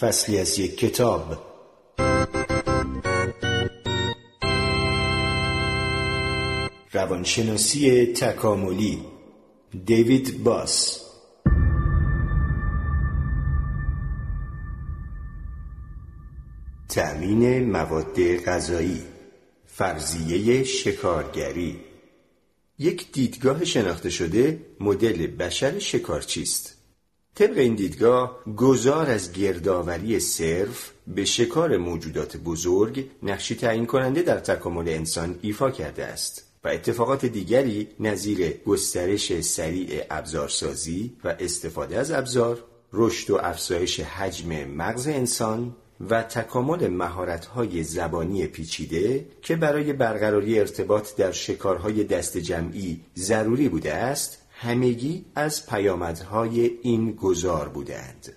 فصلی 0.00 0.38
از 0.38 0.58
یک 0.58 0.78
کتاب. 0.78 1.42
روانشناسی 6.92 8.06
تکاملی. 8.06 8.98
دیوید 9.84 10.42
باس. 10.42 11.00
تأمین 16.88 17.70
مواد 17.70 18.36
غذایی. 18.36 19.02
فرضیه 19.66 20.64
شکارگری. 20.64 21.80
یک 22.78 23.12
دیدگاه 23.12 23.64
شناخته 23.64 24.10
شده 24.10 24.60
مدل 24.80 25.26
بشر 25.26 25.78
شکارچی 25.78 26.42
است 26.42 26.77
طبق 27.38 27.58
این 27.58 27.74
دیدگاه 27.74 28.38
گذار 28.56 29.10
از 29.10 29.32
گردآوری 29.32 30.20
صرف 30.20 30.90
به 31.06 31.24
شکار 31.24 31.76
موجودات 31.76 32.36
بزرگ 32.36 33.10
نقشی 33.22 33.54
تعیین 33.54 33.86
کننده 33.86 34.22
در 34.22 34.38
تکامل 34.38 34.88
انسان 34.88 35.38
ایفا 35.42 35.70
کرده 35.70 36.04
است 36.04 36.44
و 36.64 36.68
اتفاقات 36.68 37.26
دیگری 37.26 37.88
نظیر 38.00 38.48
گسترش 38.66 39.40
سریع 39.40 40.04
ابزارسازی 40.10 41.16
و 41.24 41.36
استفاده 41.40 41.98
از 41.98 42.10
ابزار 42.10 42.64
رشد 42.92 43.30
و 43.30 43.36
افزایش 43.36 44.00
حجم 44.00 44.64
مغز 44.64 45.08
انسان 45.08 45.76
و 46.10 46.22
تکامل 46.22 46.88
مهارت‌های 46.88 47.82
زبانی 47.82 48.46
پیچیده 48.46 49.26
که 49.42 49.56
برای 49.56 49.92
برقراری 49.92 50.58
ارتباط 50.58 51.16
در 51.16 51.32
شکارهای 51.32 52.04
دست 52.04 52.38
جمعی 52.38 53.00
ضروری 53.16 53.68
بوده 53.68 53.94
است 53.94 54.47
همگی 54.60 55.24
از 55.34 55.66
پیامدهای 55.66 56.70
این 56.82 57.12
گذار 57.12 57.68
بودند 57.68 58.36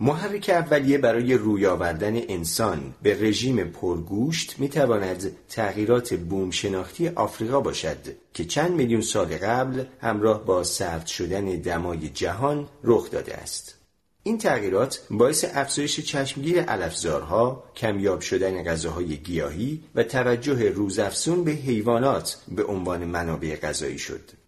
محرک 0.00 0.50
اولیه 0.50 0.98
برای 0.98 1.34
روی 1.34 1.66
آوردن 1.66 2.16
انسان 2.16 2.94
به 3.02 3.20
رژیم 3.20 3.64
پرگوشت 3.64 4.54
می 4.58 4.68
تواند 4.68 5.36
تغییرات 5.48 6.14
بوم 6.14 6.50
شناختی 6.50 7.08
آفریقا 7.08 7.60
باشد 7.60 7.96
که 8.34 8.44
چند 8.44 8.70
میلیون 8.70 9.00
سال 9.00 9.26
قبل 9.26 9.84
همراه 10.00 10.44
با 10.44 10.64
سرد 10.64 11.06
شدن 11.06 11.44
دمای 11.44 12.08
جهان 12.08 12.68
رخ 12.84 13.10
داده 13.10 13.34
است. 13.34 13.74
این 14.22 14.38
تغییرات 14.38 15.00
باعث 15.10 15.44
افزایش 15.54 16.00
چشمگیر 16.00 16.60
علفزارها، 16.60 17.64
کمیاب 17.76 18.20
شدن 18.20 18.64
غذاهای 18.64 19.16
گیاهی 19.16 19.82
و 19.94 20.02
توجه 20.02 20.68
روزافزون 20.68 21.44
به 21.44 21.50
حیوانات 21.50 22.38
به 22.48 22.64
عنوان 22.64 23.04
منابع 23.04 23.56
غذایی 23.56 23.98
شد. 23.98 24.39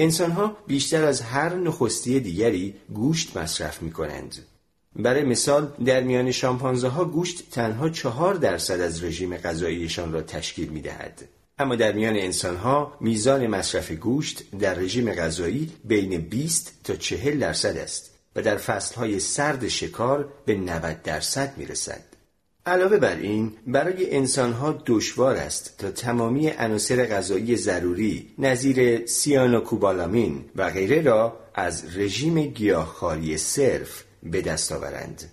انسانها 0.00 0.56
بیشتر 0.66 1.04
از 1.04 1.20
هر 1.20 1.54
نخستی 1.54 2.20
دیگری 2.20 2.74
گوشت 2.94 3.36
مصرف 3.36 3.82
می 3.82 3.90
کنند. 3.90 4.38
برای 4.96 5.24
مثال 5.24 5.72
در 5.84 6.02
میان 6.02 6.30
شامپانزه 6.30 6.88
ها 6.88 7.04
گوشت 7.04 7.50
تنها 7.50 7.88
چهار 7.88 8.34
درصد 8.34 8.80
از 8.80 9.04
رژیم 9.04 9.36
غذاییشان 9.36 10.12
را 10.12 10.22
تشکیل 10.22 10.68
می 10.68 10.80
دهد. 10.80 11.28
اما 11.58 11.76
در 11.76 11.92
میان 11.92 12.16
انسان 12.16 12.56
ها 12.56 12.96
میزان 13.00 13.46
مصرف 13.46 13.90
گوشت 13.90 14.42
در 14.58 14.74
رژیم 14.74 15.12
غذایی 15.12 15.72
بین 15.84 16.18
20 16.18 16.80
تا 16.84 16.96
40 16.96 17.38
درصد 17.38 17.76
است 17.76 18.10
و 18.36 18.42
در 18.42 18.60
های 18.96 19.20
سرد 19.20 19.68
شکار 19.68 20.28
به 20.46 20.54
90 20.54 21.02
درصد 21.02 21.54
می 21.56 21.66
رسد. 21.66 22.09
علاوه 22.66 22.96
بر 22.96 23.16
این 23.16 23.52
برای 23.66 24.16
انسانها 24.16 24.82
دشوار 24.86 25.36
است 25.36 25.74
تا 25.78 25.90
تمامی 25.90 26.48
عناصر 26.48 27.06
غذایی 27.06 27.56
ضروری 27.56 28.34
نظیر 28.38 29.06
سیانوکوبالامین 29.06 30.44
و 30.56 30.70
غیره 30.70 31.00
را 31.00 31.40
از 31.54 31.96
رژیم 31.96 32.40
گیاهخواری 32.40 33.38
صرف 33.38 34.04
به 34.22 34.42
دست 34.42 34.72
آورند. 34.72 35.30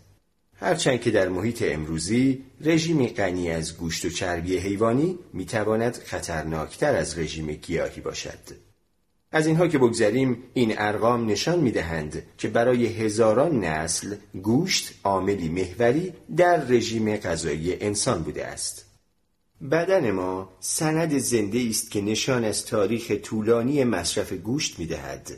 هرچند 0.56 1.02
که 1.02 1.12
در 1.12 1.30
محیط 1.30 1.64
امروزی 1.68 2.44
رژیمی 2.62 3.08
غنی 3.08 3.52
از 3.52 3.78
گوشت 3.78 4.06
و 4.06 4.10
چربی 4.10 4.58
حیوانی 4.58 5.20
می‌تواند 5.34 5.96
خطرناکتر 6.06 6.96
از 6.96 7.20
رژیم 7.20 7.52
گیاهی 7.52 8.02
باشد. 8.02 8.67
از 9.32 9.48
اینها 9.48 9.68
که 9.68 9.78
بگذریم 9.78 10.44
این 10.54 10.74
ارقام 10.78 11.26
نشان 11.26 11.60
می‌دهند 11.60 12.24
که 12.38 12.48
برای 12.48 12.86
هزاران 12.86 13.60
نسل 13.60 14.16
گوشت 14.42 14.94
عاملی 15.04 15.50
محوری 15.50 16.14
در 16.38 16.66
رژیم 16.66 17.18
غذایی 17.18 17.74
انسان 17.74 18.24
بوده 18.24 18.46
است. 18.46 18.86
بدن 19.72 20.12
ما 20.12 20.50
سند 20.60 21.18
زنده 21.18 21.68
است 21.70 21.92
که 21.92 22.02
نشان 22.02 22.44
از 22.44 22.66
تاریخ 22.66 23.12
طولانی 23.24 23.84
مصرف 23.84 24.34
گوشت 24.34 24.80
می‌دهد. 24.80 25.38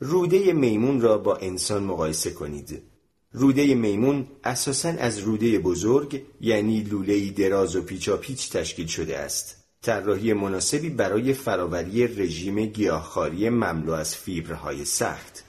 روده 0.00 0.52
میمون 0.52 1.00
را 1.00 1.18
با 1.18 1.36
انسان 1.36 1.84
مقایسه 1.84 2.30
کنید. 2.30 2.82
روده 3.32 3.74
میمون 3.74 4.26
اساساً 4.44 4.88
از 4.88 5.18
روده 5.18 5.58
بزرگ 5.58 6.22
یعنی 6.40 6.80
لوله‌ای 6.80 7.30
دراز 7.30 7.76
و 7.76 7.82
پیچاپیچ 7.82 8.50
تشکیل 8.50 8.86
شده 8.86 9.18
است. 9.18 9.57
طراحی 9.82 10.32
مناسبی 10.32 10.90
برای 10.90 11.32
فراوری 11.32 12.06
رژیم 12.06 12.66
گیاهخواری 12.66 13.48
مملو 13.48 13.92
از 13.92 14.16
فیبرهای 14.16 14.84
سخت 14.84 15.44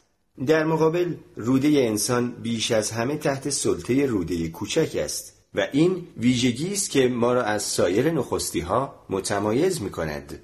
در 0.45 0.63
مقابل 0.63 1.13
روده 1.35 1.67
انسان 1.67 2.31
بیش 2.31 2.72
از 2.72 2.91
همه 2.91 3.18
تحت 3.18 3.50
سلطه 3.50 4.06
روده 4.06 4.47
کوچک 4.47 4.95
است 5.00 5.39
و 5.56 5.68
این 5.72 6.07
ویژگی 6.18 6.73
است 6.73 6.89
که 6.89 7.07
ما 7.07 7.34
را 7.34 7.44
از 7.44 7.63
سایر 7.63 8.12
نخستی 8.12 8.59
ها 8.59 9.06
متمایز 9.09 9.81
می 9.81 9.89
کند. 9.89 10.39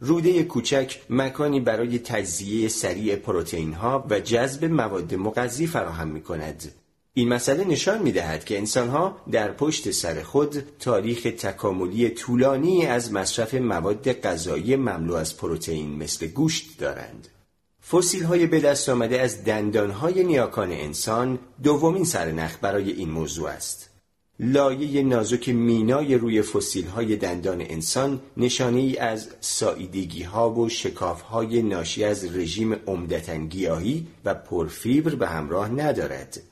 روده 0.00 0.42
کوچک 0.42 1.00
مکانی 1.10 1.60
برای 1.60 1.98
تجزیه 1.98 2.68
سریع 2.68 3.16
پروتئین 3.16 3.72
ها 3.72 4.06
و 4.10 4.20
جذب 4.20 4.64
مواد 4.64 5.14
مغذی 5.14 5.66
فراهم 5.66 6.08
می 6.08 6.20
کند. 6.22 6.72
این 7.18 7.28
مسئله 7.28 7.64
نشان 7.64 8.02
می 8.02 8.12
دهد 8.12 8.44
که 8.44 8.58
انسان 8.58 8.88
ها 8.88 9.16
در 9.30 9.52
پشت 9.52 9.90
سر 9.90 10.22
خود 10.22 10.64
تاریخ 10.78 11.22
تکاملی 11.22 12.10
طولانی 12.10 12.86
از 12.86 13.12
مصرف 13.12 13.54
مواد 13.54 14.12
غذایی 14.12 14.76
مملو 14.76 15.14
از 15.14 15.36
پروتئین 15.36 15.96
مثل 15.96 16.26
گوشت 16.26 16.78
دارند. 16.78 17.28
فسیل 17.90 18.22
های 18.22 18.46
به 18.46 18.60
دست 18.60 18.88
آمده 18.88 19.20
از 19.20 19.44
دندان 19.44 19.90
های 19.90 20.24
نیاکان 20.24 20.72
انسان 20.72 21.38
دومین 21.62 22.04
سرنخ 22.04 22.56
برای 22.62 22.90
این 22.92 23.10
موضوع 23.10 23.48
است. 23.48 23.90
لایه 24.40 25.02
نازک 25.02 25.48
مینای 25.48 26.14
روی 26.14 26.42
فسیل 26.42 26.86
های 26.86 27.16
دندان 27.16 27.60
انسان 27.60 28.20
نشانه 28.36 28.80
ای 28.80 28.96
از 28.96 29.28
ساییدگی 29.40 30.22
ها 30.22 30.50
و 30.50 30.68
شکاف 30.68 31.20
های 31.20 31.62
ناشی 31.62 32.04
از 32.04 32.36
رژیم 32.36 32.72
عمدتا 32.72 33.36
گیاهی 33.36 34.06
و 34.24 34.34
پرفیبر 34.34 35.14
به 35.14 35.28
همراه 35.28 35.68
ندارد. 35.68 36.42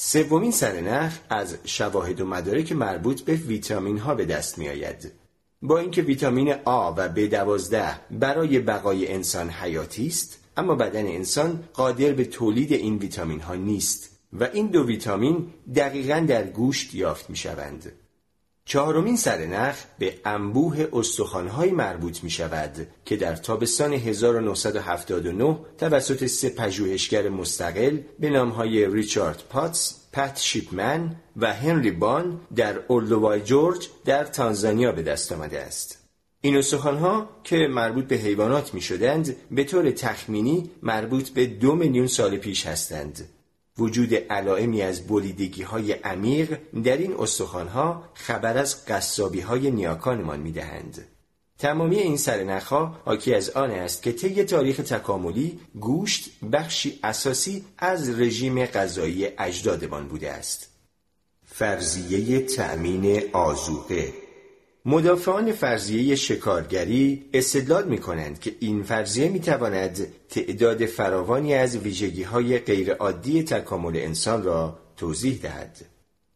سومین 0.00 0.50
سرنخ 0.50 1.18
از 1.30 1.56
شواهد 1.64 2.20
و 2.20 2.26
مدارک 2.26 2.72
مربوط 2.72 3.20
به 3.20 3.34
ویتامین 3.34 3.98
ها 3.98 4.14
به 4.14 4.24
دست 4.24 4.58
می 4.58 4.68
آید. 4.68 5.12
با 5.62 5.78
اینکه 5.78 6.02
ویتامین 6.02 6.54
آ 6.64 6.92
و 6.96 7.08
B12 7.14 7.76
برای 8.10 8.58
بقای 8.58 9.12
انسان 9.12 9.50
حیاتی 9.50 10.06
است 10.06 10.38
اما 10.56 10.74
بدن 10.74 11.06
انسان 11.06 11.64
قادر 11.74 12.12
به 12.12 12.24
تولید 12.24 12.72
این 12.72 12.98
ویتامین 12.98 13.40
ها 13.40 13.54
نیست 13.54 14.18
و 14.32 14.44
این 14.44 14.66
دو 14.66 14.86
ویتامین 14.86 15.46
دقیقا 15.74 16.26
در 16.28 16.46
گوشت 16.46 16.94
یافت 16.94 17.30
می 17.30 17.36
شوند. 17.36 17.92
چهارمین 18.68 19.16
سرنخ 19.16 19.76
به 19.98 20.14
انبوه 20.24 20.88
استخوانهایی 20.92 21.72
مربوط 21.72 22.24
می 22.24 22.30
شود 22.30 22.86
که 23.04 23.16
در 23.16 23.36
تابستان 23.36 23.92
1979 23.92 25.58
توسط 25.78 26.26
سه 26.26 26.50
پژوهشگر 26.50 27.28
مستقل 27.28 27.98
به 28.20 28.30
نامهای 28.30 28.86
ریچارد 28.86 29.42
پاتس، 29.50 30.00
پت 30.12 30.38
شیپمن 30.38 31.16
و 31.36 31.54
هنری 31.54 31.90
بان 31.90 32.40
در 32.56 32.78
اولدوای 32.88 33.40
جورج 33.40 33.88
در 34.04 34.24
تانزانیا 34.24 34.92
به 34.92 35.02
دست 35.02 35.32
آمده 35.32 35.60
است. 35.60 35.98
این 36.40 36.56
استخوانها 36.56 37.28
که 37.44 37.56
مربوط 37.56 38.04
به 38.04 38.16
حیوانات 38.16 38.74
می 38.74 38.80
شدند 38.80 39.36
به 39.50 39.64
طور 39.64 39.90
تخمینی 39.90 40.70
مربوط 40.82 41.28
به 41.28 41.46
دو 41.46 41.74
میلیون 41.74 42.06
سال 42.06 42.36
پیش 42.36 42.66
هستند 42.66 43.28
وجود 43.78 44.14
علائمی 44.14 44.82
از 44.82 45.06
بریدگی 45.06 45.62
های 45.62 45.92
عمیق 45.92 46.58
در 46.84 46.96
این 46.96 47.14
استخوانها 47.18 48.04
خبر 48.14 48.58
از 48.58 48.86
قصابی 48.86 49.40
های 49.40 49.70
نیاکانمان 49.70 50.40
می 50.40 50.52
دهند. 50.52 51.06
تمامی 51.58 51.96
این 51.96 52.16
سرنخها 52.16 53.00
حاکی 53.04 53.34
از 53.34 53.50
آن 53.50 53.70
است 53.70 54.02
که 54.02 54.12
طی 54.12 54.44
تاریخ 54.44 54.76
تکاملی 54.76 55.60
گوشت 55.80 56.30
بخشی 56.52 57.00
اساسی 57.02 57.64
از 57.78 58.20
رژیم 58.20 58.66
غذایی 58.66 59.28
اجدادمان 59.38 60.08
بوده 60.08 60.30
است. 60.30 60.68
فرضیه 61.46 62.40
تأمین 62.40 63.22
آزوقه 63.32 64.27
مدافعان 64.90 65.52
فرضیه 65.52 66.16
شکارگری 66.16 67.24
استدلال 67.34 67.88
می 67.88 67.98
کنند 67.98 68.40
که 68.40 68.54
این 68.60 68.82
فرضیه 68.82 69.28
می 69.28 69.40
تواند 69.40 70.06
تعداد 70.28 70.86
فراوانی 70.86 71.54
از 71.54 71.76
ویژگی 71.76 72.22
های 72.22 72.58
غیرعادی 72.58 73.42
تکامل 73.42 73.96
انسان 73.96 74.42
را 74.42 74.78
توضیح 74.96 75.38
دهد. 75.42 75.76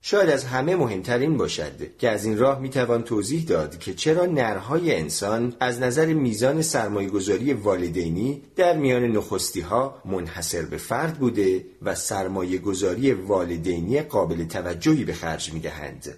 شاید 0.01 0.31
از 0.31 0.45
همه 0.45 0.77
مهمترین 0.77 1.37
باشد 1.37 1.97
که 1.99 2.09
از 2.09 2.25
این 2.25 2.39
راه 2.39 2.61
می‌توان 2.61 3.03
توضیح 3.03 3.45
داد 3.45 3.79
که 3.79 3.95
چرا 3.95 4.27
نرهای 4.27 4.97
انسان 4.97 5.55
از 5.61 5.81
نظر 5.81 6.07
میزان 6.07 6.63
سرمایهگذاری 6.63 7.53
والدینی 7.53 8.43
در 8.57 8.77
میان 8.77 9.05
نخستی 9.05 9.61
ها 9.61 10.03
منحصر 10.05 10.63
به 10.63 10.77
فرد 10.77 11.19
بوده 11.19 11.65
و 11.83 11.95
سرمایهگذاری 11.95 13.13
والدینی 13.13 14.03
قابل 14.03 14.45
توجهی 14.45 15.05
به 15.05 15.13
خرج 15.13 15.53
می‌دهند. 15.53 16.15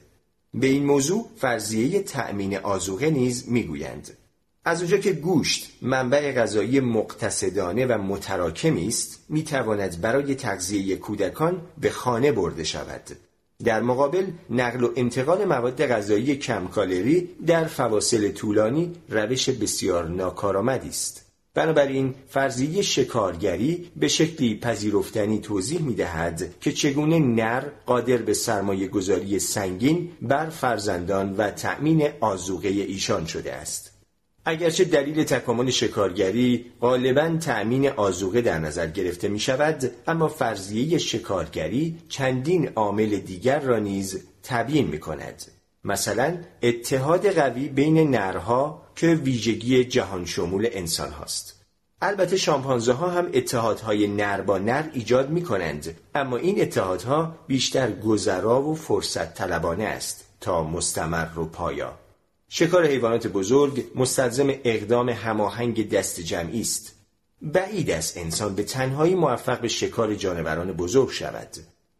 به 0.54 0.66
این 0.66 0.84
موضوع 0.84 1.28
فرضیه 1.36 2.02
تأمین 2.02 2.56
آزوغه 2.56 3.10
نیز 3.10 3.48
می‌گویند. 3.48 4.10
از 4.64 4.80
اونجا 4.80 4.96
که 4.96 5.12
گوشت 5.12 5.70
منبع 5.82 6.32
غذایی 6.32 6.80
مقتصدانه 6.80 7.86
و 7.86 7.98
متراکمی 7.98 8.88
است 8.88 9.24
می‌تواند 9.28 10.00
برای 10.00 10.34
تغذیه 10.34 10.96
کودکان 10.96 11.62
به 11.80 11.90
خانه 11.90 12.32
برده 12.32 12.64
شود 12.64 13.02
در 13.64 13.82
مقابل 13.82 14.26
نقل 14.50 14.84
و 14.84 14.92
انتقال 14.96 15.44
مواد 15.44 15.86
غذایی 15.86 16.36
کم 16.36 16.66
کالری 16.66 17.28
در 17.46 17.64
فواصل 17.64 18.30
طولانی 18.32 18.92
روش 19.08 19.48
بسیار 19.48 20.08
ناکارآمدی 20.08 20.88
است 20.88 21.23
بنابراین 21.54 22.14
فرضیه 22.28 22.82
شکارگری 22.82 23.90
به 23.96 24.08
شکلی 24.08 24.58
پذیرفتنی 24.58 25.38
توضیح 25.38 25.80
می 25.80 25.94
دهد 25.94 26.54
که 26.60 26.72
چگونه 26.72 27.18
نر 27.18 27.62
قادر 27.86 28.16
به 28.16 28.34
سرمایه 28.34 28.88
گذاری 28.88 29.38
سنگین 29.38 30.10
بر 30.22 30.48
فرزندان 30.48 31.32
و 31.36 31.50
تأمین 31.50 32.08
آزوغه 32.20 32.68
ایشان 32.68 33.26
شده 33.26 33.52
است. 33.52 33.94
اگرچه 34.44 34.84
دلیل 34.84 35.24
تکامل 35.24 35.70
شکارگری 35.70 36.64
غالبا 36.80 37.36
تأمین 37.40 37.88
آزوقه 37.88 38.40
در 38.40 38.58
نظر 38.58 38.86
گرفته 38.86 39.28
می 39.28 39.38
شود 39.38 39.90
اما 40.06 40.28
فرضیه 40.28 40.98
شکارگری 40.98 41.98
چندین 42.08 42.68
عامل 42.68 43.18
دیگر 43.18 43.60
را 43.60 43.78
نیز 43.78 44.22
تبیین 44.42 44.86
می 44.86 44.98
کند 44.98 45.44
مثلا 45.84 46.36
اتحاد 46.62 47.26
قوی 47.26 47.68
بین 47.68 48.10
نرها 48.10 48.83
که 48.96 49.06
ویژگی 49.06 49.84
جهان 49.84 50.24
شمول 50.24 50.68
انسان 50.72 51.10
هاست. 51.10 51.64
البته 52.02 52.36
شامپانزه 52.36 52.92
ها 52.92 53.10
هم 53.10 53.30
اتحادهای 53.34 54.06
نر 54.06 54.40
با 54.40 54.58
نر 54.58 54.84
ایجاد 54.92 55.30
می 55.30 55.42
کنند 55.42 55.98
اما 56.14 56.36
این 56.36 56.62
اتحادها 56.62 57.36
بیشتر 57.46 57.90
گذرا 57.90 58.62
و 58.62 58.74
فرصت 58.74 59.34
طلبانه 59.34 59.84
است 59.84 60.24
تا 60.40 60.64
مستمر 60.64 61.38
و 61.38 61.44
پایا. 61.44 61.98
شکار 62.48 62.86
حیوانات 62.86 63.26
بزرگ 63.26 63.84
مستلزم 63.94 64.48
اقدام 64.64 65.08
هماهنگ 65.08 65.90
دست 65.90 66.20
جمعی 66.20 66.60
است. 66.60 66.92
بعید 67.42 67.90
است 67.90 68.18
انسان 68.18 68.54
به 68.54 68.62
تنهایی 68.62 69.14
موفق 69.14 69.60
به 69.60 69.68
شکار 69.68 70.14
جانوران 70.14 70.72
بزرگ 70.72 71.10
شود. 71.10 71.48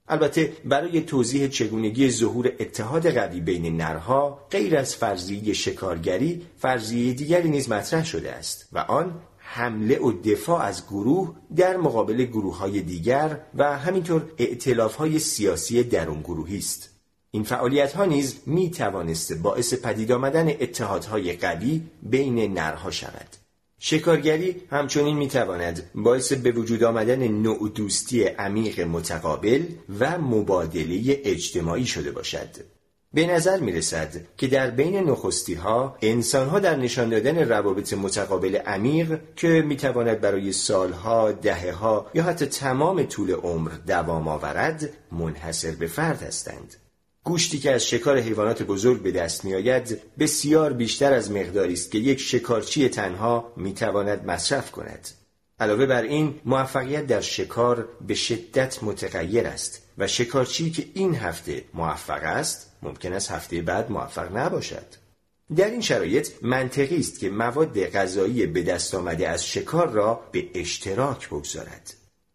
البته 0.09 0.53
برای 0.65 1.01
توضیح 1.01 1.49
چگونگی 1.49 2.11
ظهور 2.11 2.53
اتحاد 2.61 3.19
قوی 3.19 3.41
بین 3.41 3.77
نرها 3.77 4.47
غیر 4.51 4.77
از 4.77 4.97
فرضیه 4.97 5.53
شکارگری 5.53 6.47
فرضیه 6.59 7.13
دیگری 7.13 7.49
نیز 7.49 7.69
مطرح 7.69 8.05
شده 8.05 8.33
است 8.33 8.69
و 8.73 8.79
آن 8.79 9.21
حمله 9.39 9.99
و 9.99 10.13
دفاع 10.13 10.63
از 10.63 10.87
گروه 10.87 11.37
در 11.57 11.77
مقابل 11.77 12.25
گروه 12.25 12.59
های 12.59 12.81
دیگر 12.81 13.41
و 13.55 13.79
همینطور 13.79 14.33
اعتلاف 14.39 14.97
های 14.97 15.19
سیاسی 15.19 15.83
درون 15.83 16.21
گروهی 16.21 16.59
است 16.59 16.91
این 17.31 17.43
فعالیت 17.43 17.93
ها 17.93 18.05
نیز 18.05 18.41
می 18.47 18.71
توانست 18.71 19.33
باعث 19.33 19.75
پدید 19.75 20.13
آمدن 20.13 20.49
اتحادهای 20.49 21.33
قوی 21.33 21.83
بین 22.03 22.55
نرها 22.55 22.91
شود. 22.91 23.44
شکارگری 23.87 24.57
همچنین 24.71 25.17
می 25.17 25.29
تواند 25.29 25.91
باعث 25.95 26.33
به 26.33 26.53
وجود 26.53 26.85
آمدن 26.85 27.29
نوع 27.29 27.69
دوستی 27.75 28.25
عمیق 28.25 28.81
متقابل 28.81 29.63
و 30.01 30.19
مبادله 30.19 31.21
اجتماعی 31.25 31.87
شده 31.87 32.11
باشد. 32.11 32.49
به 33.15 33.27
نظر 33.27 33.61
می 33.61 33.73
رسد 33.73 34.17
که 34.37 34.47
در 34.47 34.71
بین 34.71 34.97
نخستی 34.97 35.55
ها 35.55 35.97
انسان 36.03 36.49
ها 36.49 36.59
در 36.59 36.77
نشان 36.77 37.09
دادن 37.09 37.49
روابط 37.49 37.93
متقابل 37.93 38.57
عمیق 38.57 39.21
که 39.37 39.49
می 39.49 39.77
تواند 39.77 40.21
برای 40.21 40.53
سالها، 40.53 41.33
دهه 41.33 41.73
ها 41.73 42.11
یا 42.15 42.23
حتی 42.23 42.47
تمام 42.47 43.03
طول 43.03 43.31
عمر 43.31 43.71
دوام 43.87 44.29
آورد 44.29 44.91
منحصر 45.13 45.71
به 45.71 45.87
فرد 45.87 46.23
هستند. 46.23 46.77
گوشتی 47.25 47.59
که 47.59 47.73
از 47.73 47.87
شکار 47.87 48.19
حیوانات 48.19 48.63
بزرگ 48.63 49.03
به 49.03 49.11
دست 49.11 49.45
می 49.45 49.55
آید 49.55 50.01
بسیار 50.19 50.73
بیشتر 50.73 51.13
از 51.13 51.31
مقداری 51.31 51.73
است 51.73 51.91
که 51.91 51.99
یک 51.99 52.21
شکارچی 52.21 52.89
تنها 52.89 53.53
می 53.57 53.75
تواند 53.75 54.27
مصرف 54.27 54.71
کند. 54.71 55.09
علاوه 55.61 55.87
بر 55.87 56.03
این 56.03 56.41
موفقیت 56.45 57.07
در 57.07 57.21
شکار 57.21 57.89
به 58.07 58.15
شدت 58.15 58.83
متغیر 58.83 59.47
است 59.47 59.83
و 59.99 60.07
شکارچی 60.07 60.71
که 60.71 60.87
این 60.95 61.15
هفته 61.15 61.65
موفق 61.75 62.23
است 62.23 62.73
ممکن 62.83 63.13
است 63.13 63.31
هفته 63.31 63.63
بعد 63.63 63.91
موفق 63.91 64.37
نباشد. 64.37 64.87
در 65.57 65.71
این 65.71 65.81
شرایط 65.81 66.29
منطقی 66.43 66.99
است 66.99 67.21
که 67.21 67.31
مواد 67.31 67.85
غذایی 67.85 68.47
به 68.47 68.63
دست 68.63 68.95
آمده 68.95 69.29
از 69.29 69.47
شکار 69.47 69.91
را 69.91 70.21
به 70.33 70.49
اشتراک 70.55 71.29
بگذارد. 71.29 71.95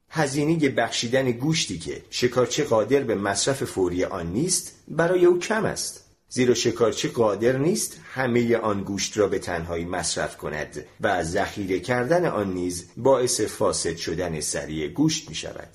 هزینه 0.10 0.70
بخشیدن 0.70 1.32
گوشتی 1.32 1.80
که 1.80 2.02
شکارچی 2.10 2.64
قادر 2.64 3.00
به 3.00 3.16
مصرف 3.16 3.64
فوری 3.64 4.04
آن 4.04 4.28
نیست 4.28 4.74
برای 4.88 5.26
او 5.26 5.40
کم 5.40 5.66
است 5.66 6.06
زیرا 6.30 6.54
شکارچی 6.54 7.08
قادر 7.08 7.58
نیست 7.58 8.00
همه 8.14 8.58
آن 8.58 8.84
گوشت 8.84 9.18
را 9.18 9.28
به 9.28 9.40
تنهایی 9.40 9.86
مصرف 9.86 10.38
کند 10.38 10.86
و 11.02 11.24
ذخیره 11.24 11.80
کردن 11.80 12.26
آن 12.26 12.54
نیز 12.54 12.86
باعث 12.98 13.42
فاسد 13.42 13.96
شدن 13.96 14.40
سریع 14.40 14.88
گوشت 14.88 15.30
می 15.30 15.36
شود. 15.36 15.70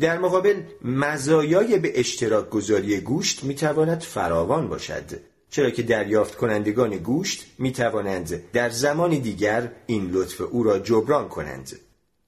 در 0.00 0.18
مقابل 0.18 0.62
مزایای 0.82 1.78
به 1.78 2.00
اشتراک 2.00 2.50
گذاری 2.50 3.00
گوشت 3.00 3.44
می 3.44 3.54
تواند 3.54 4.00
فراوان 4.00 4.68
باشد 4.68 5.04
چرا 5.50 5.70
که 5.70 5.82
دریافت 5.82 6.34
کنندگان 6.34 6.90
گوشت 6.96 7.46
می 7.58 7.72
توانند 7.72 8.50
در 8.52 8.70
زمان 8.70 9.10
دیگر 9.10 9.72
این 9.86 10.10
لطف 10.10 10.40
او 10.40 10.62
را 10.62 10.78
جبران 10.78 11.28
کنند 11.28 11.80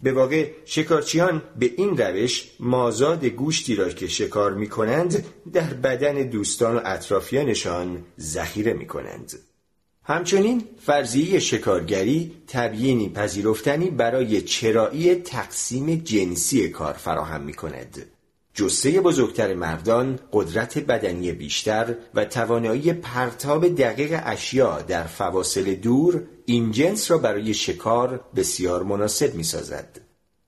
به 0.07 0.13
واقع 0.13 0.51
شکارچیان 0.65 1.43
به 1.59 1.71
این 1.77 1.97
روش 1.97 2.51
مازاد 2.61 3.25
گوشتی 3.25 3.75
را 3.75 3.89
که 3.89 4.07
شکار 4.07 4.55
می 4.55 4.69
کنند 4.69 5.25
در 5.53 5.75
بدن 5.75 6.15
دوستان 6.15 6.77
و 6.77 6.81
اطرافیانشان 6.85 8.05
ذخیره 8.21 8.73
می 8.73 8.87
کنند. 8.87 9.33
همچنین 10.03 10.65
فرضیه 10.81 11.39
شکارگری 11.39 12.33
تبیینی 12.47 13.09
پذیرفتنی 13.09 13.91
برای 13.91 14.43
چرایی 14.43 15.15
تقسیم 15.15 15.95
جنسی 15.95 16.69
کار 16.69 16.93
فراهم 16.93 17.41
می 17.41 17.55
کند. 17.55 18.07
جسه 18.57 19.01
بزرگتر 19.01 19.55
مردان 19.55 20.19
قدرت 20.33 20.79
بدنی 20.79 21.33
بیشتر 21.33 21.95
و 22.15 22.25
توانایی 22.25 22.93
پرتاب 22.93 23.69
دقیق 23.69 24.21
اشیا 24.25 24.83
در 24.83 25.05
فواصل 25.05 25.75
دور 25.75 26.23
این 26.47 26.73
جنس 26.73 27.11
را 27.11 27.19
برای 27.19 27.55
شکار 27.55 28.21
بسیار 28.37 28.83
مناسب 28.83 29.35
می 29.35 29.43
سازد. 29.43 30.01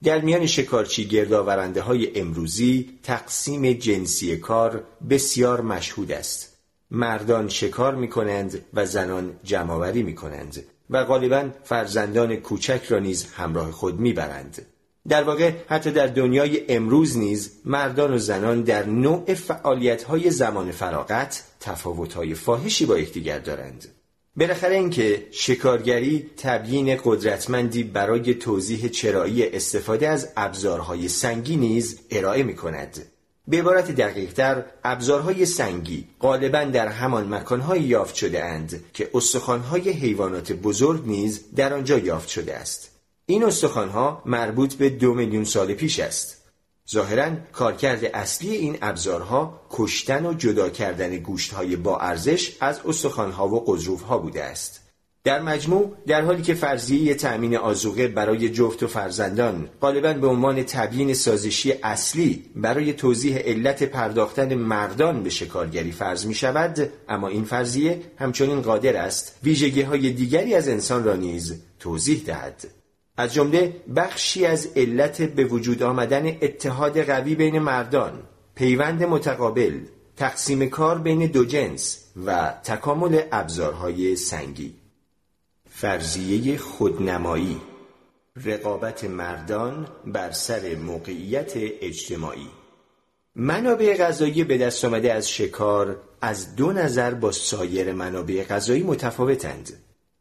در 0.03 0.21
میان 0.21 0.45
شکارچی 0.45 1.07
گردآورنده 1.07 1.81
های 1.81 2.19
امروزی 2.19 2.99
تقسیم 3.03 3.73
جنسی 3.73 4.37
کار 4.37 4.83
بسیار 5.09 5.61
مشهود 5.61 6.11
است. 6.11 6.57
مردان 6.91 7.49
شکار 7.49 7.95
می 7.95 8.09
کنند 8.09 8.65
و 8.73 8.85
زنان 8.85 9.39
جمعآوری 9.43 10.03
می 10.03 10.15
کنند 10.15 10.63
و 10.89 11.03
غالبا 11.03 11.49
فرزندان 11.63 12.35
کوچک 12.35 12.81
را 12.89 12.99
نیز 12.99 13.25
همراه 13.25 13.71
خود 13.71 13.99
می 13.99 14.13
برند. 14.13 14.65
در 15.09 15.23
واقع 15.23 15.51
حتی 15.67 15.91
در 15.91 16.07
دنیای 16.07 16.61
امروز 16.69 17.17
نیز 17.17 17.51
مردان 17.65 18.13
و 18.13 18.17
زنان 18.17 18.61
در 18.61 18.85
نوع 18.85 19.33
فعالیت 19.33 20.29
زمان 20.29 20.71
فراغت 20.71 21.43
تفاوت 21.59 22.13
های 22.13 22.33
فاحشی 22.33 22.85
با 22.85 22.99
یکدیگر 22.99 23.39
دارند. 23.39 23.87
بالاخره 24.35 24.75
اینکه 24.75 25.27
شکارگری 25.31 26.29
تبیین 26.37 26.97
قدرتمندی 27.03 27.83
برای 27.83 28.33
توضیح 28.33 28.87
چرایی 28.87 29.47
استفاده 29.47 30.07
از 30.07 30.29
ابزارهای 30.37 31.07
سنگی 31.07 31.55
نیز 31.55 31.99
ارائه 32.11 32.43
می 32.43 32.55
کند. 32.55 33.05
به 33.47 33.57
عبارت 33.57 33.91
دقیقتر 33.91 34.65
ابزارهای 34.83 35.45
سنگی 35.45 36.07
غالبا 36.19 36.63
در 36.63 36.87
همان 36.87 37.33
مکانهایی 37.33 37.83
یافت 37.83 38.15
شده 38.15 38.43
اند 38.45 38.83
که 38.93 39.09
استخوانهای 39.13 39.89
حیوانات 39.89 40.51
بزرگ 40.51 41.03
نیز 41.05 41.41
در 41.55 41.73
آنجا 41.73 41.97
یافت 41.97 42.29
شده 42.29 42.55
است. 42.55 42.98
این 43.29 43.43
استخوانها 43.43 44.21
مربوط 44.25 44.73
به 44.73 44.89
دو 44.89 45.13
میلیون 45.13 45.43
سال 45.43 45.73
پیش 45.73 45.99
است. 45.99 46.37
ظاهرا 46.91 47.29
کارکرد 47.51 48.05
اصلی 48.05 48.55
این 48.55 48.77
ابزارها 48.81 49.61
کشتن 49.69 50.25
و 50.25 50.33
جدا 50.33 50.69
کردن 50.69 51.17
گوشتهای 51.17 51.75
با 51.75 51.97
ارزش 51.97 52.57
از 52.61 52.79
استخوانها 52.85 53.47
و 53.47 53.73
قضروفها 53.73 54.17
بوده 54.17 54.43
است. 54.43 54.81
در 55.23 55.41
مجموع 55.41 55.93
در 56.07 56.21
حالی 56.21 56.41
که 56.41 56.53
فرضیه 56.53 57.15
تأمین 57.15 57.57
آزوقه 57.57 58.07
برای 58.07 58.49
جفت 58.49 58.83
و 58.83 58.87
فرزندان 58.87 59.69
غالبا 59.81 60.13
به 60.13 60.27
عنوان 60.27 60.63
تبیین 60.63 61.13
سازشی 61.13 61.71
اصلی 61.83 62.45
برای 62.55 62.93
توضیح 62.93 63.37
علت 63.37 63.83
پرداختن 63.83 64.55
مردان 64.55 65.23
به 65.23 65.29
شکارگری 65.29 65.91
فرض 65.91 66.25
می 66.25 66.33
شود 66.33 66.89
اما 67.09 67.27
این 67.27 67.43
فرضیه 67.43 68.01
همچنین 68.17 68.61
قادر 68.61 68.95
است 68.95 69.35
ویژگی 69.43 69.81
های 69.81 70.11
دیگری 70.11 70.55
از 70.55 70.67
انسان 70.67 71.03
را 71.03 71.15
نیز 71.15 71.61
توضیح 71.79 72.23
دهد 72.25 72.78
از 73.19 73.33
جمله 73.33 73.81
بخشی 73.95 74.45
از 74.45 74.67
علت 74.75 75.21
به 75.21 75.43
وجود 75.43 75.83
آمدن 75.83 76.27
اتحاد 76.27 77.01
قوی 77.01 77.35
بین 77.35 77.59
مردان 77.59 78.23
پیوند 78.55 79.03
متقابل 79.03 79.79
تقسیم 80.17 80.69
کار 80.69 80.97
بین 80.97 81.25
دو 81.25 81.45
جنس 81.45 82.05
و 82.25 82.53
تکامل 82.63 83.21
ابزارهای 83.31 84.15
سنگی. 84.15 84.75
فرضیه 85.69 86.57
خودنمایی 86.57 87.61
رقابت 88.45 89.03
مردان 89.03 89.87
بر 90.05 90.31
سر 90.31 90.75
موقعیت 90.75 91.51
اجتماعی. 91.55 92.47
منابع 93.35 93.97
غذایی 93.97 94.43
به 94.43 94.57
دست 94.57 94.85
آمده 94.85 95.13
از 95.13 95.29
شکار 95.29 96.01
از 96.21 96.55
دو 96.55 96.71
نظر 96.71 97.13
با 97.13 97.31
سایر 97.31 97.93
منابع 97.93 98.43
غذایی 98.43 98.83
متفاوتند. 98.83 99.73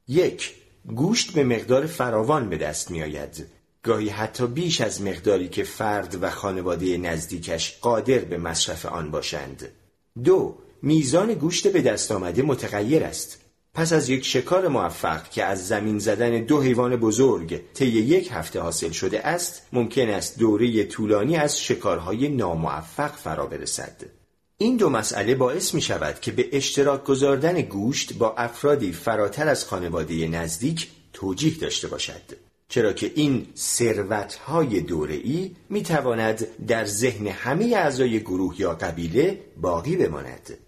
یک 0.09 0.58
گوشت 0.87 1.33
به 1.33 1.45
مقدار 1.45 1.87
فراوان 1.87 2.49
به 2.49 2.57
دست 2.57 2.91
می 2.91 3.03
آید 3.03 3.47
گاهی 3.83 4.09
حتی 4.09 4.47
بیش 4.47 4.81
از 4.81 5.03
مقداری 5.03 5.49
که 5.49 5.65
فرد 5.65 6.23
و 6.23 6.31
خانواده 6.31 6.97
نزدیکش 6.97 7.79
قادر 7.81 8.19
به 8.19 8.39
مصرف 8.39 8.87
آن 8.87 9.11
باشند. 9.11 9.69
دو 10.25 10.59
میزان 10.83 11.35
گوشت 11.35 11.69
به 11.69 11.83
دست 11.83 12.13
آمده 12.13 12.43
متغیر 12.43 13.05
است. 13.05 13.41
پس 13.75 13.93
از 13.93 14.09
یک 14.09 14.25
شکار 14.25 14.69
موفق 14.69 15.31
که 15.31 15.45
از 15.45 15.69
زمین 15.69 15.99
زدن 15.99 16.45
دو 16.45 16.61
حیوان 16.61 16.97
بزرگ 16.97 17.61
طی 17.75 17.87
یک 17.87 18.29
هفته 18.33 18.61
حاصل 18.61 18.91
شده 18.91 19.27
است 19.27 19.63
ممکن 19.73 20.09
است 20.09 20.39
دوره 20.39 20.85
طولانی 20.85 21.37
از 21.37 21.61
شکارهای 21.61 22.29
ناموفق 22.29 23.13
فرا 23.13 23.47
برسد. 23.47 24.18
این 24.61 24.77
دو 24.77 24.91
مسئله 24.91 25.35
باعث 25.35 25.75
می 25.75 25.81
شود 25.81 26.21
که 26.21 26.33
به 26.33 26.49
اشتراک 26.53 27.05
گذاردن 27.05 27.61
گوشت 27.61 28.15
با 28.15 28.35
افرادی 28.35 28.93
فراتر 28.93 29.49
از 29.49 29.65
خانواده 29.65 30.29
نزدیک 30.29 30.88
توجیه 31.12 31.59
داشته 31.59 31.88
باشد 31.88 32.23
چرا 32.69 32.93
که 32.93 33.12
این 33.15 33.47
ثروتهای 33.57 34.81
دوره‌ای 34.81 35.57
می 35.69 35.83
تواند 35.83 36.67
در 36.67 36.85
ذهن 36.85 37.27
همه 37.27 37.65
اعضای 37.77 38.21
گروه 38.21 38.61
یا 38.61 38.75
قبیله 38.75 39.41
باقی 39.57 39.97
بماند 39.97 40.59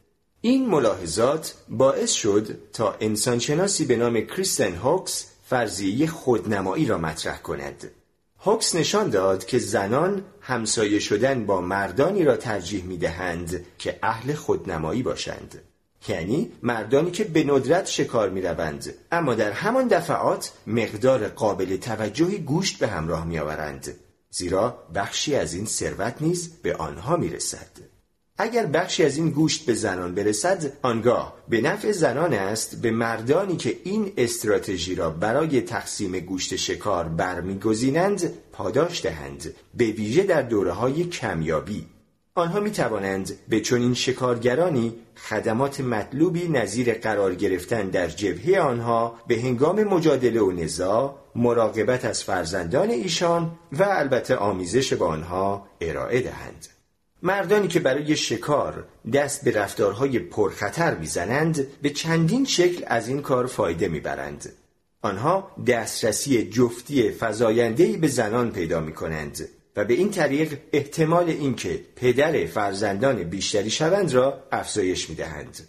این 0.41 0.67
ملاحظات 0.67 1.55
باعث 1.69 2.13
شد 2.13 2.59
تا 2.73 2.97
انسانشناسی 3.01 3.85
به 3.85 3.97
نام 3.97 4.21
کریستن 4.21 4.75
هوکس 4.75 5.27
فرضیه 5.45 6.07
خودنمایی 6.07 6.87
را 6.87 6.99
مطرح 6.99 7.43
کند. 7.43 7.91
هوکس 8.43 8.75
نشان 8.75 9.11
داد 9.11 9.45
که 9.45 9.59
زنان 9.59 10.25
همسایه 10.41 10.99
شدن 10.99 11.47
با 11.47 11.61
مردانی 11.61 12.25
را 12.25 12.37
ترجیح 12.37 12.85
می 12.85 12.97
دهند 12.97 13.67
که 13.79 13.99
اهل 14.03 14.35
خودنمایی 14.35 15.03
باشند. 15.03 15.63
یعنی 16.09 16.53
مردانی 16.63 17.11
که 17.11 17.25
به 17.25 17.45
ندرت 17.45 17.87
شکار 17.87 18.31
می 18.31 18.43
روند 18.43 18.95
اما 19.13 19.35
در 19.35 19.53
همان 19.53 19.89
دفعات 19.89 20.53
مقدار 20.67 21.29
قابل 21.29 21.77
توجهی 21.77 22.39
گوشت 22.39 22.79
به 22.79 22.87
همراه 22.87 23.27
می 23.27 23.39
آورند. 23.39 23.97
زیرا 24.31 24.79
بخشی 24.95 25.35
از 25.35 25.55
این 25.55 25.67
ثروت 25.67 26.15
نیز 26.21 26.51
به 26.63 26.77
آنها 26.77 27.17
می 27.17 27.29
رسد. 27.29 27.90
اگر 28.43 28.67
بخشی 28.67 29.05
از 29.05 29.17
این 29.17 29.31
گوشت 29.31 29.67
به 29.67 29.75
زنان 29.75 30.15
برسد 30.15 30.73
آنگاه 30.83 31.35
به 31.49 31.61
نفع 31.61 31.93
زنان 31.93 32.35
است 32.35 32.83
به 32.83 32.91
مردانی 32.91 33.57
که 33.57 33.77
این 33.85 34.13
استراتژی 34.17 34.95
را 34.95 35.11
برای 35.11 35.61
تقسیم 35.61 36.19
گوشت 36.19 36.57
شکار 36.57 37.09
برمیگزینند 37.09 38.33
پاداش 38.53 39.03
دهند 39.03 39.55
به 39.75 39.85
ویژه 39.85 40.23
در 40.23 40.43
دوره 40.43 40.73
های 40.73 41.05
کمیابی. 41.05 41.87
آنها 42.35 42.61
می 42.61 42.71
توانند 42.71 43.33
به 43.49 43.61
چنین 43.61 43.95
شکارگرانی 43.95 44.95
خدمات 45.17 45.81
مطلوبی 45.81 46.49
نظیر 46.49 46.95
قرار 46.95 47.35
گرفتن 47.35 47.89
در 47.89 48.09
جبهه 48.09 48.61
آنها 48.61 49.19
به 49.27 49.41
هنگام 49.41 49.85
مجادله 49.85 50.41
و 50.41 50.51
نزاع 50.51 51.17
مراقبت 51.35 52.05
از 52.05 52.25
فرزندان 52.25 52.91
ایشان 52.91 53.51
و 53.73 53.83
البته 53.83 54.37
آمیزش 54.37 54.93
با 54.93 55.07
آنها 55.07 55.67
ارائه 55.81 56.21
دهند. 56.21 56.80
مردانی 57.23 57.69
که 57.69 57.81
برای 57.81 58.17
شکار 58.17 58.85
دست 59.13 59.45
به 59.45 59.51
رفتارهای 59.51 60.19
پرخطر 60.19 60.95
می‌زنند 60.95 61.67
به 61.83 61.91
چندین 61.91 62.45
شکل 62.45 62.85
از 62.87 63.09
این 63.09 63.23
کار 63.23 63.47
فایده 63.47 63.89
می‌برند 63.89 64.53
آنها 65.03 65.51
دسترسی 65.67 66.51
جفتی 66.51 67.11
فزایندهای 67.11 67.97
به 67.97 68.09
زنان 68.09 68.51
پیدا 68.53 68.81
می 68.81 68.93
کنند 68.93 69.49
و 69.77 69.85
به 69.85 69.95
این 69.95 70.11
طریق 70.11 70.59
احتمال 70.73 71.29
اینکه 71.29 71.81
پدر 71.97 72.47
فرزندان 72.47 73.23
بیشتری 73.23 73.71
شوند 73.71 74.13
را 74.13 74.45
افزایش 74.53 75.11
می 75.11 75.17
دهند. 75.17 75.61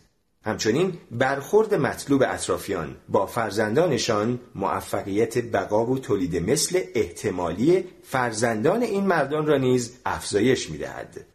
همچنین 0.43 0.97
برخورد 1.11 1.73
مطلوب 1.73 2.23
اطرافیان 2.23 2.95
با 3.09 3.25
فرزندانشان 3.25 4.39
موفقیت 4.55 5.37
بقا 5.37 5.85
و 5.85 5.99
تولید 5.99 6.49
مثل 6.49 6.79
احتمالی 6.95 7.83
فرزندان 8.03 8.81
این 8.81 9.03
مردان 9.05 9.47
را 9.47 9.57
نیز 9.57 9.93
افزایش 10.05 10.69
می 10.69 10.77
دهد. 10.77 11.25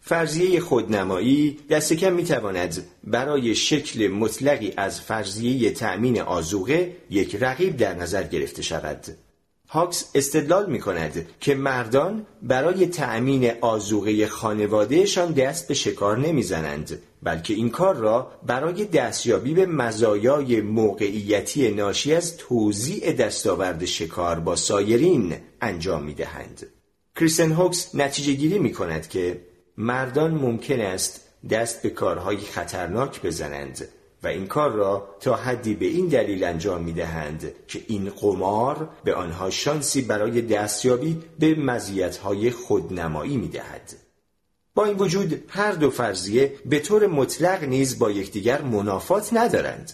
فرضیه 0.00 0.60
خودنمایی 0.60 1.58
دست 1.70 1.92
کم 1.92 2.12
می 2.12 2.26
برای 3.04 3.54
شکل 3.54 4.08
مطلقی 4.08 4.72
از 4.76 5.00
فرضیه 5.00 5.70
تأمین 5.70 6.20
آزوغه 6.20 6.96
یک 7.10 7.36
رقیب 7.40 7.76
در 7.76 7.94
نظر 7.94 8.22
گرفته 8.22 8.62
شود. 8.62 9.04
هاکس 9.72 10.10
استدلال 10.14 10.70
می 10.70 10.80
کند 10.80 11.26
که 11.40 11.54
مردان 11.54 12.26
برای 12.42 12.86
تأمین 12.86 13.52
آزوغه 13.60 14.26
خانوادهشان 14.26 15.32
دست 15.32 15.68
به 15.68 15.74
شکار 15.74 16.18
نمی‌زنند 16.18 17.02
بلکه 17.22 17.54
این 17.54 17.70
کار 17.70 17.96
را 17.96 18.32
برای 18.46 18.84
دستیابی 18.84 19.54
به 19.54 19.66
مزایای 19.66 20.60
موقعیتی 20.60 21.70
ناشی 21.70 22.14
از 22.14 22.36
توزیع 22.36 23.12
دستاورد 23.12 23.84
شکار 23.84 24.40
با 24.40 24.56
سایرین 24.56 25.36
انجام 25.60 26.02
می 26.02 26.14
دهند. 26.14 26.66
کریستن 27.16 27.52
هوکس 27.52 27.94
نتیجه 27.94 28.32
گیری 28.32 28.58
می 28.58 28.72
کند 28.72 29.08
که 29.08 29.40
مردان 29.76 30.30
ممکن 30.30 30.80
است 30.80 31.20
دست 31.50 31.82
به 31.82 31.90
کارهای 31.90 32.36
خطرناک 32.36 33.22
بزنند 33.22 33.88
و 34.22 34.26
این 34.26 34.46
کار 34.46 34.70
را 34.70 35.16
تا 35.20 35.34
حدی 35.34 35.74
به 35.74 35.86
این 35.86 36.08
دلیل 36.08 36.44
انجام 36.44 36.82
می 36.82 36.92
دهند 36.92 37.52
که 37.68 37.84
این 37.86 38.10
قمار 38.10 38.88
به 39.04 39.14
آنها 39.14 39.50
شانسی 39.50 40.02
برای 40.02 40.42
دستیابی 40.42 41.22
به 41.38 41.54
مزیت‌های 41.54 42.50
خودنمایی 42.50 43.36
می 43.36 43.48
دهد. 43.48 43.92
با 44.74 44.84
این 44.84 44.96
وجود 44.96 45.44
هر 45.48 45.72
دو 45.72 45.90
فرضیه 45.90 46.52
به 46.66 46.78
طور 46.78 47.06
مطلق 47.06 47.64
نیز 47.64 47.98
با 47.98 48.10
یکدیگر 48.10 48.62
منافات 48.62 49.32
ندارند. 49.32 49.92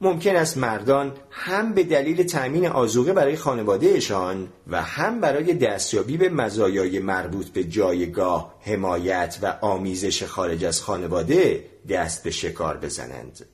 ممکن 0.00 0.36
است 0.36 0.56
مردان 0.56 1.12
هم 1.30 1.72
به 1.72 1.84
دلیل 1.84 2.22
تأمین 2.22 2.66
آزوقه 2.66 3.12
برای 3.12 3.36
خانوادهشان 3.36 4.48
و 4.66 4.82
هم 4.82 5.20
برای 5.20 5.54
دستیابی 5.54 6.16
به 6.16 6.28
مزایای 6.28 6.98
مربوط 6.98 7.48
به 7.48 7.64
جایگاه، 7.64 8.54
حمایت 8.60 9.38
و 9.42 9.58
آمیزش 9.60 10.22
خارج 10.22 10.64
از 10.64 10.82
خانواده 10.82 11.64
دست 11.88 12.24
به 12.24 12.30
شکار 12.30 12.76
بزنند. 12.76 13.46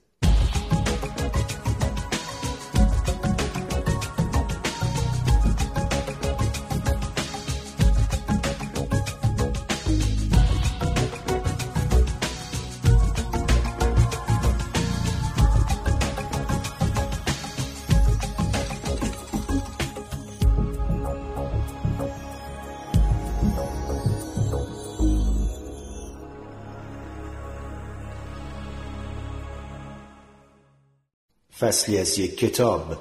فصلی 31.64 31.98
از 31.98 32.18
یک 32.18 32.38
کتاب. 32.38 32.96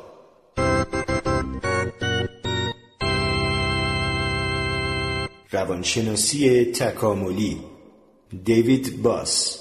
روانشناسی 5.52 6.66
تکاملی. 6.66 7.62
دیوید 8.44 9.02
باس. 9.02 9.60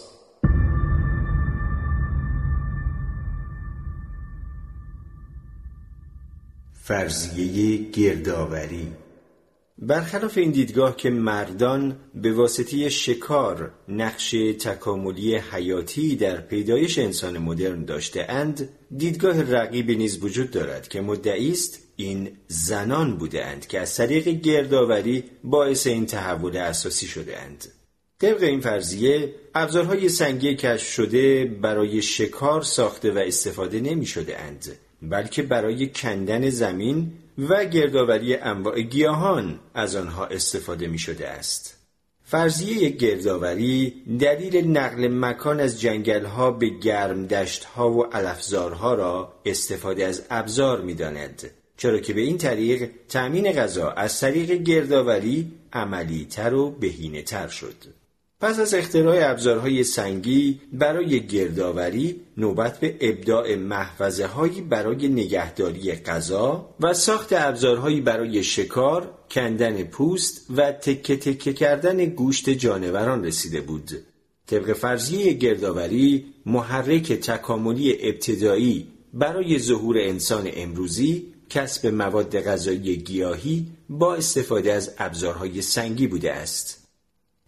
فرضیه 6.83 7.91
گردآوری. 7.91 9.02
برخلاف 9.85 10.39
این 10.39 10.51
دیدگاه 10.51 10.97
که 10.97 11.11
مردان 11.11 11.97
به 12.15 12.33
واسطه 12.33 12.89
شکار 12.89 13.73
نقش 13.89 14.31
تکاملی 14.61 15.37
حیاتی 15.37 16.17
در 16.17 16.41
پیدایش 16.41 16.99
انسان 16.99 17.39
مدرن 17.39 17.85
داشته 17.85 18.27
اند 18.29 18.69
دیدگاه 18.97 19.43
رقیبی 19.43 19.97
نیز 19.97 20.25
وجود 20.25 20.51
دارد 20.51 20.89
که 20.89 21.01
مدعی 21.01 21.51
است 21.51 21.79
این 21.97 22.31
زنان 22.49 23.17
بوده 23.17 23.45
اند 23.45 23.67
که 23.67 23.81
از 23.81 23.97
طریق 23.97 24.29
گردآوری 24.29 25.25
باعث 25.45 25.87
این 25.87 26.07
تحول 26.07 26.57
اساسی 26.57 27.07
شده 27.07 27.41
اند. 27.41 27.65
طبق 28.19 28.43
این 28.43 28.61
فرضیه 28.61 29.35
ابزارهای 29.55 30.09
سنگی 30.09 30.55
کشف 30.55 30.93
شده 30.93 31.45
برای 31.45 32.03
شکار 32.03 32.63
ساخته 32.63 33.13
و 33.13 33.19
استفاده 33.19 33.81
نمی 33.81 34.07
شده 34.07 34.39
اند 34.39 34.73
بلکه 35.03 35.43
برای 35.43 35.89
کندن 35.89 36.51
زمین 36.51 37.13
و 37.39 37.65
گردآوری 37.65 38.37
انواع 38.37 38.81
گیاهان 38.81 39.61
از 39.75 39.97
آنها 39.97 40.27
استفاده 40.27 40.87
می 40.87 40.99
شده 40.99 41.29
است. 41.29 41.79
فرضیه 42.25 42.89
گردآوری 42.89 43.95
دلیل 44.21 44.67
نقل 44.67 45.09
مکان 45.09 45.61
از 45.61 45.81
جنگلها 45.81 46.51
به 46.51 46.69
گرم 46.69 47.27
دشتها 47.27 47.91
و 47.91 48.03
علفزارها 48.03 48.95
را 48.95 49.33
استفاده 49.45 50.07
از 50.07 50.23
ابزار 50.31 50.81
می‌داند 50.81 51.51
چرا 51.77 51.99
که 51.99 52.13
به 52.13 52.21
این 52.21 52.39
طریق 52.39 52.91
تأمین 53.09 53.53
غذا 53.53 53.91
از 53.91 54.21
طریق 54.21 54.53
گردآوری 54.53 55.53
عملیتر 55.73 56.55
و 56.55 56.71
بهینه 56.71 57.23
تر 57.23 57.49
شد 57.49 58.02
پس 58.43 58.59
از 58.59 58.75
اختراع 58.75 59.31
ابزارهای 59.31 59.85
سنگی 59.85 60.61
برای 60.73 61.27
گردآوری 61.27 62.21
نوبت 62.37 62.81
به 62.81 62.97
ابداع 63.01 63.55
محفظه 63.55 64.27
هایی 64.27 64.61
برای 64.61 65.09
نگهداری 65.09 65.93
غذا 65.93 66.75
و 66.81 66.95
ساخت 66.95 67.33
ابزارهایی 67.33 68.01
برای 68.01 68.43
شکار، 68.43 69.11
کندن 69.31 69.83
پوست 69.83 70.47
و 70.57 70.73
تکه 70.73 71.17
تکه 71.17 71.53
کردن 71.53 72.05
گوشت 72.05 72.51
جانوران 72.51 73.25
رسیده 73.25 73.61
بود. 73.61 73.91
طبق 74.47 74.73
فرضیه 74.73 75.33
گردآوری 75.33 76.27
محرک 76.47 77.13
تکاملی 77.13 78.09
ابتدایی 78.09 78.87
برای 79.15 79.59
ظهور 79.59 79.99
انسان 79.99 80.49
امروزی 80.55 81.33
کسب 81.51 81.87
مواد 81.87 82.41
غذایی 82.41 82.97
گیاهی 82.97 83.67
با 83.89 84.15
استفاده 84.15 84.73
از 84.73 84.95
ابزارهای 84.99 85.63
سنگی 85.63 86.07
بوده 86.07 86.33
است. 86.33 86.82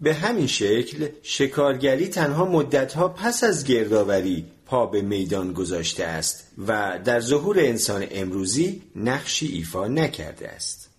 به 0.00 0.14
همین 0.14 0.46
شکل 0.46 1.08
شکارگری 1.22 2.08
تنها 2.08 2.44
مدتها 2.44 3.08
پس 3.08 3.44
از 3.44 3.64
گردآوری 3.64 4.44
پا 4.66 4.86
به 4.86 5.02
میدان 5.02 5.52
گذاشته 5.52 6.04
است 6.04 6.48
و 6.66 6.98
در 7.04 7.20
ظهور 7.20 7.60
انسان 7.60 8.06
امروزی 8.10 8.82
نقشی 8.96 9.46
ایفا 9.46 9.86
نکرده 9.88 10.48
است. 10.48 10.90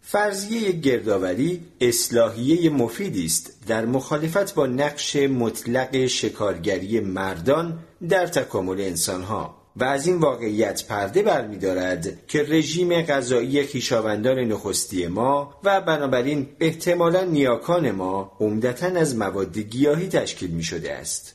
فرضیه 0.00 0.72
گردآوری 0.72 1.60
اصلاحیه 1.80 2.70
مفیدی 2.70 3.24
است 3.24 3.52
در 3.66 3.86
مخالفت 3.86 4.54
با 4.54 4.66
نقش 4.66 5.16
مطلق 5.16 6.06
شکارگری 6.06 7.00
مردان 7.00 7.78
در 8.08 8.26
تکامل 8.26 8.80
انسانها 8.80 9.63
و 9.76 9.84
از 9.84 10.06
این 10.06 10.18
واقعیت 10.18 10.86
پرده 10.86 11.22
برمیدارد 11.22 12.26
که 12.26 12.42
رژیم 12.42 13.02
غذایی 13.02 13.66
خویشاوندان 13.66 14.38
نخستی 14.38 15.06
ما 15.06 15.54
و 15.64 15.80
بنابراین 15.80 16.48
احتمالا 16.60 17.24
نیاکان 17.24 17.90
ما 17.90 18.32
عمدتا 18.40 18.86
از 18.86 19.16
مواد 19.16 19.58
گیاهی 19.58 20.08
تشکیل 20.08 20.50
می 20.50 20.62
شده 20.62 20.92
است. 20.92 21.34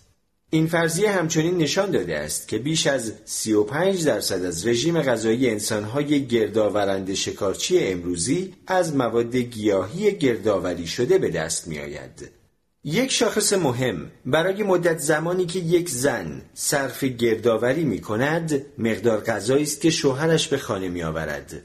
این 0.51 0.67
فرضیه 0.67 1.11
همچنین 1.11 1.57
نشان 1.57 1.91
داده 1.91 2.17
است 2.17 2.47
که 2.47 2.57
بیش 2.57 2.87
از 2.87 3.13
35 3.25 4.05
درصد 4.05 4.45
از 4.45 4.67
رژیم 4.67 5.01
غذایی 5.01 5.49
انسانهای 5.49 6.25
گردآورنده 6.27 7.15
شکارچی 7.15 7.79
امروزی 7.79 8.53
از 8.67 8.95
مواد 8.95 9.35
گیاهی 9.35 10.11
گردآوری 10.11 10.87
شده 10.87 11.17
به 11.17 11.29
دست 11.29 11.67
می 11.67 11.79
آید. 11.79 12.38
یک 12.83 13.11
شاخص 13.11 13.53
مهم 13.53 14.11
برای 14.25 14.63
مدت 14.63 14.97
زمانی 14.97 15.45
که 15.45 15.59
یک 15.59 15.89
زن 15.89 16.41
صرف 16.53 17.03
گردآوری 17.03 17.83
می 17.83 18.01
کند 18.01 18.65
مقدار 18.77 19.19
غذایی 19.19 19.63
است 19.63 19.81
که 19.81 19.89
شوهرش 19.89 20.47
به 20.47 20.57
خانه 20.57 20.89
می 20.89 21.03
آورد. 21.03 21.61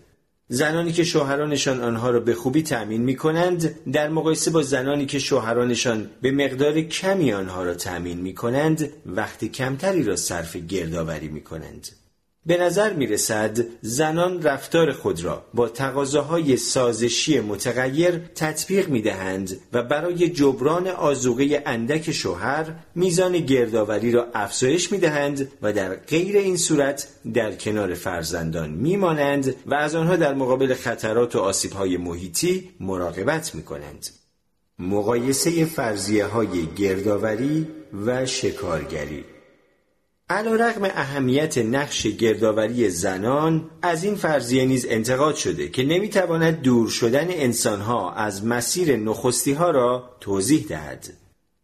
زنانی 0.48 0.92
که 0.92 1.04
شوهرانشان 1.04 1.80
آنها 1.80 2.10
را 2.10 2.20
به 2.20 2.34
خوبی 2.34 2.62
تأمین 2.62 3.02
می 3.02 3.16
کنند 3.16 3.90
در 3.92 4.08
مقایسه 4.08 4.50
با 4.50 4.62
زنانی 4.62 5.06
که 5.06 5.18
شوهرانشان 5.18 6.10
به 6.22 6.30
مقدار 6.30 6.80
کمی 6.80 7.32
آنها 7.32 7.62
را 7.62 7.74
تأمین 7.74 8.20
می 8.20 8.34
کنند 8.34 8.92
وقت 9.06 9.44
کمتری 9.44 10.02
را 10.02 10.16
صرف 10.16 10.56
گردآوری 10.56 11.28
می 11.28 11.40
کنند. 11.40 11.88
به 12.46 12.56
نظر 12.56 12.92
می 12.92 13.06
رسد 13.06 13.58
زنان 13.80 14.42
رفتار 14.42 14.92
خود 14.92 15.24
را 15.24 15.44
با 15.54 15.68
تقاضاهای 15.68 16.56
سازشی 16.56 17.40
متغیر 17.40 18.18
تطبیق 18.34 18.88
می 18.88 19.02
دهند 19.02 19.60
و 19.72 19.82
برای 19.82 20.28
جبران 20.28 20.86
آزوغه 20.86 21.62
اندک 21.66 22.12
شوهر 22.12 22.74
میزان 22.94 23.38
گردآوری 23.38 24.12
را 24.12 24.26
افزایش 24.34 24.92
می 24.92 24.98
دهند 24.98 25.52
و 25.62 25.72
در 25.72 25.94
غیر 25.94 26.36
این 26.36 26.56
صورت 26.56 27.08
در 27.34 27.54
کنار 27.54 27.94
فرزندان 27.94 28.70
می 28.70 28.96
مانند 28.96 29.54
و 29.66 29.74
از 29.74 29.94
آنها 29.94 30.16
در 30.16 30.34
مقابل 30.34 30.74
خطرات 30.74 31.36
و 31.36 31.38
آسیبهای 31.38 31.96
محیطی 31.96 32.70
مراقبت 32.80 33.54
می 33.54 33.62
کنند. 33.62 34.06
مقایسه 34.78 35.64
فرضیه 35.64 36.24
های 36.24 36.66
گردآوری 36.66 37.66
و 38.06 38.26
شکارگری 38.26 39.24
علا 40.34 40.54
رقم 40.54 40.84
اهمیت 40.84 41.58
نقش 41.58 42.06
گردآوری 42.06 42.90
زنان 42.90 43.70
از 43.82 44.04
این 44.04 44.14
فرضیه 44.14 44.64
نیز 44.64 44.86
انتقاد 44.88 45.34
شده 45.34 45.68
که 45.68 45.82
نمی‌تواند 45.84 46.62
دور 46.62 46.88
شدن 46.88 47.26
انسانها 47.30 48.12
از 48.12 48.46
مسیر 48.46 48.96
نخستی 48.96 49.52
ها 49.52 49.70
را 49.70 50.10
توضیح 50.20 50.66
دهد. 50.68 51.12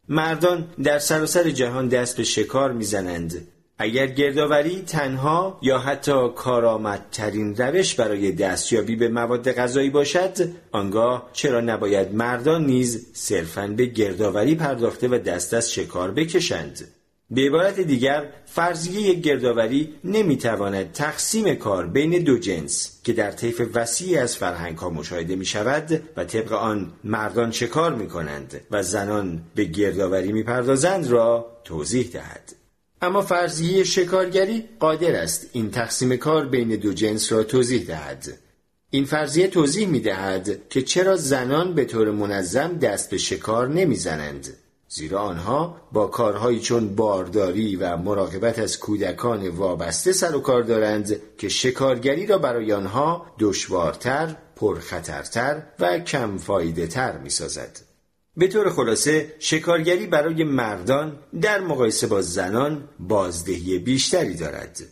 مردان 0.08 0.68
در 0.84 0.98
سراسر 0.98 1.50
جهان 1.50 1.88
دست 1.88 2.16
به 2.16 2.24
شکار 2.24 2.72
می‌زنند 2.72 3.48
اگر 3.78 4.06
گردآوری 4.06 4.82
تنها 4.86 5.58
یا 5.62 5.78
حتی 5.78 6.28
کارآمدترین 6.36 7.56
روش 7.56 7.94
برای 7.94 8.32
دستیابی 8.32 8.96
به 8.96 9.08
مواد 9.08 9.52
غذایی 9.52 9.90
باشد 9.90 10.36
آنگاه 10.72 11.30
چرا 11.32 11.60
نباید 11.60 12.14
مردان 12.14 12.66
نیز 12.66 13.06
صرفاً 13.12 13.66
به 13.66 13.86
گردآوری 13.86 14.54
پرداخته 14.54 15.08
و 15.08 15.18
دست 15.18 15.54
از 15.54 15.72
شکار 15.72 16.10
بکشند 16.10 16.88
به 17.30 17.40
عبارت 17.40 17.80
دیگر 17.80 18.28
فرضیه 18.46 19.14
گردآوری 19.14 19.94
نمی‌تواند 20.04 20.92
تقسیم 20.92 21.54
کار 21.54 21.86
بین 21.86 22.24
دو 22.24 22.38
جنس 22.38 23.00
که 23.04 23.12
در 23.12 23.30
طیف 23.30 23.62
وسیعی 23.74 24.16
از 24.16 24.36
فرهنگ 24.36 24.78
ها 24.78 24.90
مشاهده 24.90 25.36
می 25.36 25.44
شود 25.44 26.02
و 26.16 26.24
طبق 26.24 26.52
آن 26.52 26.92
مردان 27.04 27.50
چه 27.50 27.66
کار 27.66 27.94
می 27.94 28.08
کنند 28.08 28.60
و 28.70 28.82
زنان 28.82 29.42
به 29.54 29.64
گردآوری 29.64 30.32
می 30.32 30.42
پردازند 30.42 31.06
را 31.06 31.46
توضیح 31.64 32.10
دهد. 32.12 32.52
اما 33.02 33.22
فرضیه 33.22 33.84
شکارگری 33.84 34.64
قادر 34.80 35.14
است 35.14 35.50
این 35.52 35.70
تقسیم 35.70 36.16
کار 36.16 36.46
بین 36.46 36.68
دو 36.68 36.92
جنس 36.92 37.32
را 37.32 37.42
توضیح 37.42 37.84
دهد. 37.86 38.38
این 38.90 39.04
فرضیه 39.04 39.48
توضیح 39.48 39.88
می 39.88 40.00
دهد 40.00 40.68
که 40.68 40.82
چرا 40.82 41.16
زنان 41.16 41.74
به 41.74 41.84
طور 41.84 42.10
منظم 42.10 42.78
دست 42.78 43.10
به 43.10 43.18
شکار 43.18 43.68
نمی‌زنند. 43.68 44.56
زیرا 44.92 45.20
آنها 45.20 45.76
با 45.92 46.06
کارهایی 46.06 46.60
چون 46.60 46.94
بارداری 46.94 47.76
و 47.76 47.96
مراقبت 47.96 48.58
از 48.58 48.78
کودکان 48.78 49.48
وابسته 49.48 50.12
سر 50.12 50.36
و 50.36 50.40
کار 50.40 50.62
دارند 50.62 51.16
که 51.38 51.48
شکارگری 51.48 52.26
را 52.26 52.38
برای 52.38 52.72
آنها 52.72 53.26
دشوارتر، 53.38 54.36
پرخطرتر 54.56 55.62
و 55.78 55.98
کم 55.98 56.38
فایده 56.38 56.86
تر 56.86 57.18
می 57.18 57.30
سازد. 57.30 57.80
به 58.36 58.48
طور 58.48 58.70
خلاصه 58.70 59.34
شکارگری 59.38 60.06
برای 60.06 60.44
مردان 60.44 61.18
در 61.40 61.60
مقایسه 61.60 62.06
با 62.06 62.22
زنان 62.22 62.88
بازدهی 62.98 63.78
بیشتری 63.78 64.34
دارد. 64.34 64.82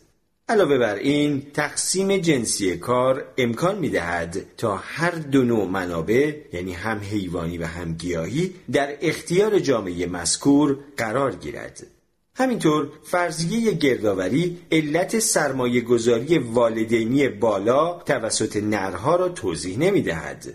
علاوه 0.50 0.78
بر 0.78 0.94
این 0.94 1.42
تقسیم 1.54 2.16
جنسی 2.16 2.76
کار 2.76 3.24
امکان 3.38 3.78
می 3.78 3.88
دهد 3.88 4.46
تا 4.56 4.76
هر 4.76 5.10
دو 5.10 5.42
نوع 5.42 5.66
منابع 5.66 6.34
یعنی 6.52 6.72
هم 6.72 6.98
حیوانی 6.98 7.58
و 7.58 7.66
هم 7.66 7.94
گیاهی 7.94 8.54
در 8.72 8.96
اختیار 9.00 9.58
جامعه 9.58 10.06
مذکور 10.06 10.78
قرار 10.96 11.34
گیرد. 11.34 11.86
همینطور 12.34 12.88
فرضیه 13.04 13.72
گردآوری 13.72 14.58
علت 14.72 15.18
سرمایه 15.18 15.80
گذاری 15.80 16.38
والدینی 16.38 17.28
بالا 17.28 17.98
توسط 18.06 18.56
نرها 18.56 19.16
را 19.16 19.28
توضیح 19.28 19.78
نمی 19.78 20.02
دهد. 20.02 20.54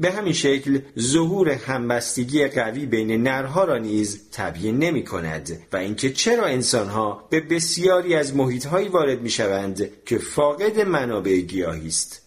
به 0.00 0.10
همین 0.10 0.32
شکل 0.32 0.80
ظهور 0.98 1.50
همبستگی 1.50 2.46
قوی 2.46 2.86
بین 2.86 3.22
نرها 3.22 3.64
را 3.64 3.78
نیز 3.78 4.30
تبیین 4.32 4.78
نمی 4.78 5.04
کند 5.04 5.58
و 5.72 5.76
اینکه 5.76 6.10
چرا 6.10 6.44
انسانها 6.44 7.26
به 7.30 7.40
بسیاری 7.40 8.14
از 8.14 8.36
محیطهایی 8.36 8.88
وارد 8.88 9.22
می 9.22 9.30
شوند 9.30 9.90
که 10.06 10.18
فاقد 10.18 10.80
منابع 10.80 11.36
گیاهی 11.36 11.88
است. 11.88 12.22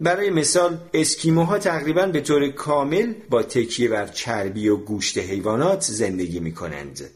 برای 0.00 0.30
مثال 0.30 0.78
اسکیموها 0.94 1.58
تقریبا 1.58 2.06
به 2.06 2.20
طور 2.20 2.48
کامل 2.48 3.14
با 3.30 3.42
تکیه 3.42 3.88
بر 3.88 4.06
چربی 4.06 4.68
و 4.68 4.76
گوشت 4.76 5.18
حیوانات 5.18 5.82
زندگی 5.82 6.40
می 6.40 6.52
کنند. 6.52 7.10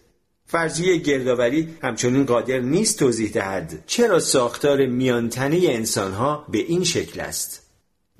فرضیه 0.46 0.96
گردآوری 0.96 1.68
همچنین 1.82 2.24
قادر 2.24 2.58
نیست 2.58 2.98
توضیح 2.98 3.30
دهد 3.30 3.84
چرا 3.86 4.20
ساختار 4.20 4.86
میانتنه 4.86 5.60
انسانها 5.62 6.46
به 6.48 6.58
این 6.58 6.84
شکل 6.84 7.20
است. 7.20 7.61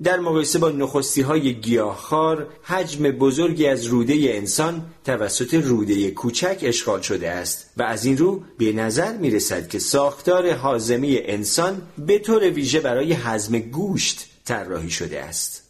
در 0.03 0.19
مقایسه 0.19 0.59
با 0.59 0.69
نخستی 0.69 1.21
های 1.21 1.53
گیاهخوار 1.53 2.47
حجم 2.63 3.11
بزرگی 3.11 3.67
از 3.67 3.85
روده 3.85 4.13
انسان 4.23 4.85
توسط 5.05 5.53
روده 5.53 6.11
کوچک 6.11 6.59
اشغال 6.61 7.01
شده 7.01 7.29
است 7.31 7.69
و 7.77 7.83
از 7.83 8.05
این 8.05 8.17
رو 8.17 8.41
به 8.57 8.71
نظر 8.71 9.17
می 9.17 9.31
رسد 9.31 9.67
که 9.67 9.79
ساختار 9.79 10.53
حازمی 10.53 11.17
انسان 11.17 11.81
به 11.97 12.19
طور 12.19 12.49
ویژه 12.49 12.79
برای 12.79 13.13
هضم 13.13 13.59
گوشت 13.59 14.29
طراحی 14.45 14.89
شده 14.89 15.23
است. 15.23 15.63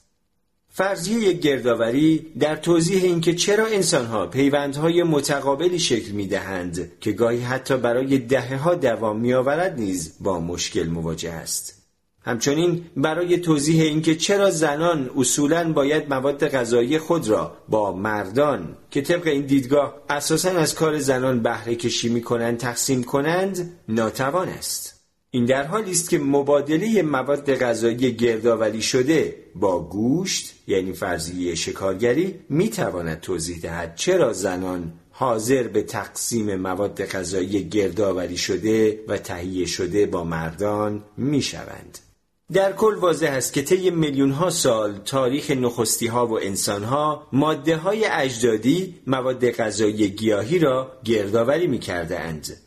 فرضیه 0.70 1.34
گردآوری 1.34 2.26
در 2.40 2.56
توضیح 2.56 3.04
اینکه 3.04 3.34
چرا 3.34 3.66
انسانها 3.66 4.28
پیوندهای 4.28 5.04
متقابلی 5.04 5.80
شکل 5.80 6.12
می 6.12 6.28
دهند 6.28 6.92
که 7.02 7.12
گاهی 7.12 7.42
حتی 7.42 7.78
برای 7.78 8.18
دهه 8.18 8.56
ها 8.58 8.76
دوام 8.76 9.20
می 9.20 9.34
آورد 9.34 9.80
نیز 9.80 10.14
با 10.20 10.40
مشکل 10.40 10.88
مواجه 10.88 11.32
است. 11.32 11.83
همچنین 12.26 12.86
برای 12.98 13.38
توضیح 13.38 13.84
اینکه 13.84 14.16
چرا 14.16 14.50
زنان 14.52 15.10
اصولا 15.18 15.74
باید 15.74 16.14
مواد 16.14 16.48
غذایی 16.48 16.98
خود 16.98 17.28
را 17.28 17.58
با 17.70 17.92
مردان 17.92 18.78
که 18.92 19.02
طبق 19.02 19.28
این 19.28 19.46
دیدگاه 19.46 19.96
اساسا 20.10 20.50
از 20.50 20.76
کار 20.76 21.00
زنان 21.00 21.44
بهره 21.44 21.76
کشی 21.76 22.10
می 22.10 22.22
کنند 22.22 22.58
تقسیم 22.58 23.04
کنند 23.04 23.80
ناتوان 23.88 24.50
است 24.50 25.04
این 25.32 25.46
در 25.46 25.64
حالی 25.64 25.92
است 25.92 26.10
که 26.10 26.20
مبادله 26.20 27.02
مواد 27.02 27.56
غذایی 27.56 28.14
گردآوری 28.14 28.82
شده 28.82 29.36
با 29.56 29.80
گوشت 29.80 30.54
یعنی 30.68 30.94
فرضیه 30.94 31.56
شکارگری 31.56 32.40
می 32.50 32.70
تواند 32.70 33.20
توضیح 33.20 33.60
دهد 33.60 33.96
چرا 33.96 34.34
زنان 34.34 34.94
حاضر 35.10 35.68
به 35.68 35.82
تقسیم 35.82 36.56
مواد 36.56 37.06
غذایی 37.06 37.70
گردآوری 37.70 38.38
شده 38.38 39.04
و 39.08 39.18
تهیه 39.18 39.66
شده 39.66 40.06
با 40.06 40.24
مردان 40.24 41.04
می 41.18 41.42
شوند. 41.42 42.00
در 42.52 42.74
کل 42.74 42.96
واضح 42.96 43.32
است 43.32 43.54
که 43.54 43.62
طی 43.62 43.90
میلیون 43.90 44.32
ها 44.32 44.50
سال 44.50 44.98
تاریخ 45.06 45.52
نخستی 45.52 46.08
ها 46.08 46.28
و 46.28 46.40
انسان 46.40 46.84
ها 46.84 47.28
ماده 47.32 47.78
های 47.78 48.06
اجدادی 48.06 48.96
مواد 49.08 49.50
غذایی 49.50 50.10
گیاهی 50.10 50.60
را 50.60 50.92
گردآوری 51.04 51.68
می 51.68 51.80
کرده 51.80 52.20
اند. 52.20 52.58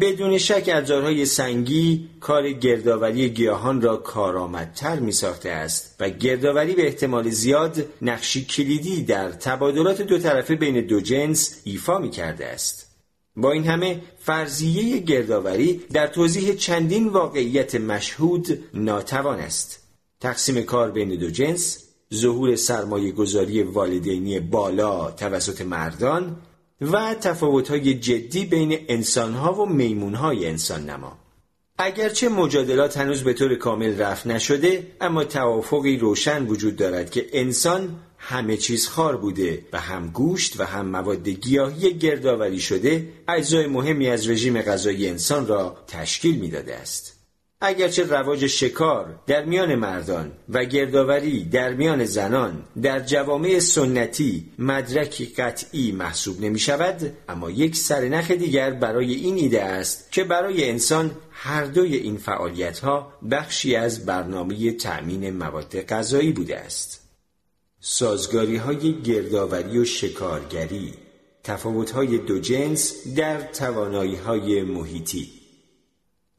بدون 0.00 0.38
شک 0.38 0.70
ابزارهای 0.72 1.26
سنگی 1.26 2.08
کار 2.20 2.52
گردآوری 2.52 3.30
گیاهان 3.30 3.82
را 3.82 3.96
کارآمدتر 3.96 4.98
می 4.98 5.12
ساخته 5.12 5.50
است 5.50 5.96
و 6.00 6.10
گردآوری 6.10 6.74
به 6.74 6.86
احتمال 6.86 7.30
زیاد 7.30 7.86
نقشی 8.02 8.44
کلیدی 8.44 9.02
در 9.02 9.30
تبادلات 9.30 10.02
دو 10.02 10.18
طرفه 10.18 10.54
بین 10.54 10.86
دو 10.86 11.00
جنس 11.00 11.60
ایفا 11.64 11.98
می 11.98 12.10
کرده 12.10 12.46
است. 12.46 12.89
با 13.40 13.52
این 13.52 13.64
همه 13.64 14.00
فرضیه 14.18 14.98
گردآوری 14.98 15.80
در 15.92 16.06
توضیح 16.06 16.54
چندین 16.54 17.08
واقعیت 17.08 17.74
مشهود 17.74 18.64
ناتوان 18.74 19.40
است. 19.40 19.80
تقسیم 20.20 20.62
کار 20.62 20.90
بین 20.90 21.08
دو 21.08 21.30
جنس، 21.30 21.84
ظهور 22.14 22.56
سرمایه 22.56 23.12
گذاری 23.12 23.62
والدینی 23.62 24.40
بالا 24.40 25.10
توسط 25.10 25.60
مردان 25.60 26.36
و 26.80 27.14
تفاوت‌های 27.14 27.94
جدی 27.94 28.44
بین 28.44 28.78
انسانها 28.88 29.52
و 29.52 29.66
میمونهای 29.66 30.46
انسان 30.46 30.90
نما. 30.90 31.18
اگرچه 31.78 32.28
مجادلات 32.28 32.96
هنوز 32.96 33.22
به 33.22 33.32
طور 33.32 33.54
کامل 33.54 34.00
رفت 34.00 34.26
نشده 34.26 34.86
اما 35.00 35.24
توافقی 35.24 35.96
روشن 35.96 36.46
وجود 36.46 36.76
دارد 36.76 37.10
که 37.10 37.26
انسان 37.32 37.96
همه 38.22 38.56
چیز 38.56 38.88
خار 38.88 39.16
بوده 39.16 39.64
و 39.72 39.80
هم 39.80 40.08
گوشت 40.08 40.60
و 40.60 40.64
هم 40.64 40.86
مواد 40.86 41.28
گیاهی 41.28 41.94
گردآوری 41.94 42.60
شده 42.60 43.08
اجزای 43.28 43.66
مهمی 43.66 44.08
از 44.08 44.28
رژیم 44.28 44.62
غذایی 44.62 45.08
انسان 45.08 45.46
را 45.46 45.76
تشکیل 45.86 46.38
می‌داده 46.38 46.76
است. 46.76 47.20
اگرچه 47.62 48.04
رواج 48.04 48.46
شکار 48.46 49.14
در 49.26 49.44
میان 49.44 49.74
مردان 49.74 50.32
و 50.48 50.64
گردآوری 50.64 51.44
در 51.44 51.72
میان 51.72 52.04
زنان 52.04 52.62
در 52.82 53.00
جوامع 53.00 53.58
سنتی 53.58 54.46
مدرکی 54.58 55.26
قطعی 55.26 55.92
محسوب 55.92 56.40
نمی 56.40 56.58
شود 56.58 57.12
اما 57.28 57.50
یک 57.50 57.76
سرنخ 57.76 58.30
دیگر 58.30 58.70
برای 58.70 59.14
این 59.14 59.36
ایده 59.36 59.62
است 59.62 60.12
که 60.12 60.24
برای 60.24 60.70
انسان 60.70 61.10
هر 61.30 61.64
دوی 61.64 61.96
این 61.96 62.16
فعالیت 62.16 62.78
ها 62.78 63.12
بخشی 63.30 63.76
از 63.76 64.06
برنامه 64.06 64.72
تأمین 64.72 65.30
مواد 65.30 65.80
غذایی 65.80 66.32
بوده 66.32 66.58
است 66.58 67.09
سازگاری 67.82 68.56
های 68.56 69.02
گردآوری 69.02 69.78
و 69.78 69.84
شکارگری 69.84 70.94
تفاوت 71.44 71.90
های 71.90 72.18
دو 72.18 72.38
جنس 72.38 72.94
در 73.16 73.40
توانایی 73.40 74.16
های 74.16 74.62
محیطی. 74.62 75.28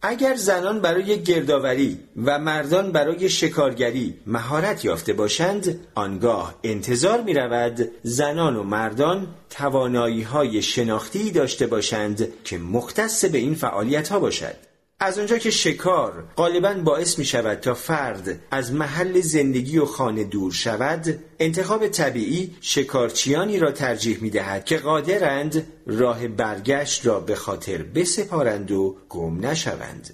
اگر 0.01 0.35
زنان 0.35 0.79
برای 0.79 1.23
گردآوری 1.23 1.99
و 2.25 2.39
مردان 2.39 2.91
برای 2.91 3.29
شکارگری 3.29 4.17
مهارت 4.25 4.85
یافته 4.85 5.13
باشند 5.13 5.87
آنگاه 5.95 6.55
انتظار 6.63 7.21
می 7.21 7.33
رود 7.33 7.91
زنان 8.03 8.55
و 8.55 8.63
مردان 8.63 9.27
توانایی 9.49 10.21
های 10.21 10.61
شناختی 10.61 11.31
داشته 11.31 11.67
باشند 11.67 12.43
که 12.43 12.57
مختص 12.57 13.25
به 13.25 13.37
این 13.37 13.55
فعالیت 13.55 14.09
ها 14.09 14.19
باشد. 14.19 14.70
از 15.03 15.19
آنجا 15.19 15.37
که 15.37 15.51
شکار 15.51 16.23
غالبا 16.37 16.73
باعث 16.73 17.19
می 17.19 17.25
شود 17.25 17.59
تا 17.59 17.73
فرد 17.73 18.39
از 18.51 18.73
محل 18.73 19.21
زندگی 19.21 19.77
و 19.77 19.85
خانه 19.85 20.23
دور 20.23 20.51
شود 20.51 21.19
انتخاب 21.39 21.87
طبیعی 21.87 22.55
شکارچیانی 22.61 23.59
را 23.59 23.71
ترجیح 23.71 24.17
می 24.21 24.29
دهد 24.29 24.65
که 24.65 24.77
قادرند 24.77 25.67
راه 25.87 26.27
برگشت 26.27 27.05
را 27.05 27.19
به 27.19 27.35
خاطر 27.35 27.77
بسپارند 27.77 28.71
و 28.71 28.97
گم 29.09 29.45
نشوند 29.45 30.13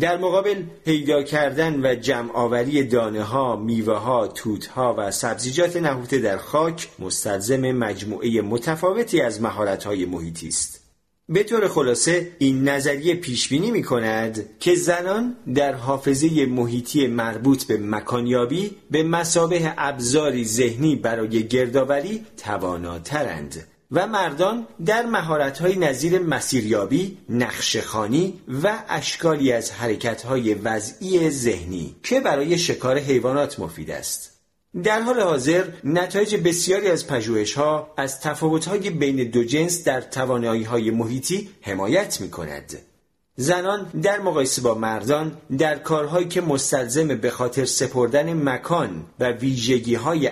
در 0.00 0.18
مقابل 0.18 0.62
پیدا 0.84 1.22
کردن 1.22 1.86
و 1.86 1.94
جمع 1.94 2.32
آوری 2.32 2.84
دانه 2.84 3.22
ها، 3.22 3.56
میوه 3.56 3.98
ها، 3.98 4.26
توت 4.26 4.66
ها 4.66 4.94
و 4.98 5.10
سبزیجات 5.10 5.76
نهفته 5.76 6.18
در 6.18 6.36
خاک 6.36 6.88
مستلزم 6.98 7.72
مجموعه 7.72 8.40
متفاوتی 8.40 9.20
از 9.20 9.42
مهارت 9.42 9.84
های 9.84 10.04
محیطی 10.04 10.48
است. 10.48 10.81
به 11.32 11.42
طور 11.42 11.68
خلاصه 11.68 12.32
این 12.38 12.68
نظریه 12.68 13.14
پیش 13.14 13.48
بینی 13.48 13.70
می 13.70 13.82
کند 13.82 14.58
که 14.60 14.74
زنان 14.74 15.36
در 15.54 15.74
حافظه 15.74 16.46
محیطی 16.46 17.06
مربوط 17.06 17.64
به 17.64 17.76
مکانیابی 17.76 18.76
به 18.90 19.02
مسابه 19.02 19.74
ابزاری 19.78 20.44
ذهنی 20.44 20.96
برای 20.96 21.48
گردآوری 21.48 22.26
تواناترند 22.36 23.66
و 23.92 24.06
مردان 24.06 24.66
در 24.86 25.06
مهارت‌های 25.06 25.76
نظیر 25.76 26.18
مسیریابی، 26.18 27.18
نقشخانی 27.28 28.40
و 28.62 28.78
اشکالی 28.88 29.52
از 29.52 29.72
حرکت‌های 29.72 30.54
وضعی 30.54 31.30
ذهنی 31.30 31.96
که 32.02 32.20
برای 32.20 32.58
شکار 32.58 32.98
حیوانات 32.98 33.60
مفید 33.60 33.90
است. 33.90 34.41
در 34.84 35.00
حال 35.00 35.20
حاضر 35.20 35.64
نتایج 35.84 36.36
بسیاری 36.36 36.88
از 36.88 37.06
پژوهش 37.06 37.54
ها 37.54 37.94
از 37.96 38.20
تفاوت 38.20 38.64
های 38.64 38.90
بین 38.90 39.30
دو 39.30 39.44
جنس 39.44 39.84
در 39.84 40.00
توانایی 40.00 40.62
های 40.62 40.90
محیطی 40.90 41.50
حمایت 41.60 42.20
می 42.20 42.30
کند. 42.30 42.78
زنان 43.36 43.84
در 44.02 44.20
مقایسه 44.20 44.62
با 44.62 44.74
مردان 44.74 45.36
در 45.58 45.78
کارهایی 45.78 46.28
که 46.28 46.40
مستلزم 46.40 47.08
به 47.08 47.30
خاطر 47.30 47.64
سپردن 47.64 48.48
مکان 48.48 49.06
و 49.20 49.32
ویژگی 49.32 49.94
های 49.94 50.26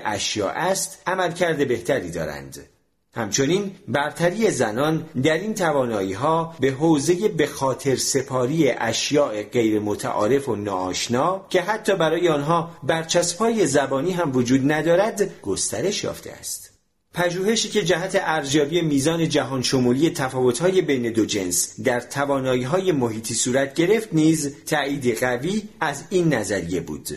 است 0.48 1.02
عملکرد 1.06 1.68
بهتری 1.68 2.10
دارند. 2.10 2.66
همچنین 3.14 3.70
برتری 3.88 4.50
زنان 4.50 5.06
در 5.22 5.38
این 5.38 5.54
توانایی 5.54 6.12
ها 6.12 6.54
به 6.60 6.70
حوزه 6.70 7.28
به 7.28 7.46
خاطر 7.46 7.96
سپاری 7.96 8.70
اشیاء 8.70 9.42
غیر 9.42 9.80
متعارف 9.80 10.48
و 10.48 10.56
ناآشنا 10.56 11.46
که 11.48 11.62
حتی 11.62 11.96
برای 11.96 12.28
آنها 12.28 12.70
برچسبهای 12.82 13.66
زبانی 13.66 14.12
هم 14.12 14.36
وجود 14.36 14.72
ندارد 14.72 15.40
گسترش 15.42 16.04
یافته 16.04 16.32
است. 16.32 16.70
پژوهشی 17.14 17.68
که 17.68 17.84
جهت 17.84 18.20
ارزیابی 18.20 18.82
میزان 18.82 19.28
جهان 19.28 19.62
شمولی 19.62 20.10
تفاوت‌های 20.10 20.82
بین 20.82 21.12
دو 21.12 21.24
جنس 21.24 21.80
در 21.80 22.00
توانایی‌های 22.00 22.92
محیطی 22.92 23.34
صورت 23.34 23.74
گرفت 23.74 24.08
نیز 24.12 24.64
تایید 24.64 25.18
قوی 25.18 25.62
از 25.80 26.04
این 26.10 26.34
نظریه 26.34 26.80
بود 26.80 27.08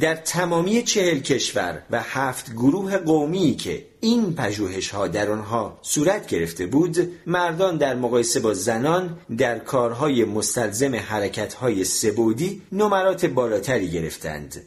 در 0.00 0.14
تمامی 0.14 0.82
چهل 0.82 1.18
کشور 1.18 1.82
و 1.90 2.02
هفت 2.02 2.52
گروه 2.52 2.98
قومی 2.98 3.56
که 3.56 3.86
این 4.00 4.34
پژوهش 4.34 4.90
ها 4.90 5.08
در 5.08 5.30
آنها 5.30 5.78
صورت 5.82 6.26
گرفته 6.26 6.66
بود 6.66 7.12
مردان 7.26 7.76
در 7.76 7.94
مقایسه 7.94 8.40
با 8.40 8.54
زنان 8.54 9.18
در 9.38 9.58
کارهای 9.58 10.24
مستلزم 10.24 10.94
حرکت 10.94 11.54
های 11.54 11.84
سبودی 11.84 12.62
نمرات 12.72 13.26
بالاتری 13.26 13.90
گرفتند 13.90 14.62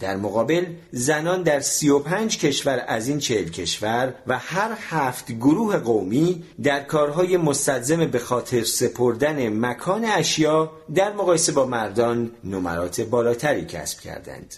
در 0.00 0.16
مقابل 0.16 0.66
زنان 0.92 1.42
در 1.42 1.60
سی 1.60 1.88
و 1.88 1.98
پنج 1.98 2.38
کشور 2.38 2.84
از 2.88 3.08
این 3.08 3.18
چهل 3.18 3.48
کشور 3.48 4.14
و 4.26 4.38
هر 4.38 4.76
هفت 4.88 5.32
گروه 5.32 5.76
قومی 5.76 6.44
در 6.62 6.80
کارهای 6.80 7.36
مستلزم 7.36 8.06
به 8.06 8.18
خاطر 8.18 8.64
سپردن 8.64 9.48
مکان 9.48 10.04
اشیا 10.04 10.72
در 10.94 11.12
مقایسه 11.12 11.52
با 11.52 11.66
مردان 11.66 12.30
نمرات 12.44 13.00
بالاتری 13.00 13.64
کسب 13.64 14.00
کردند. 14.00 14.54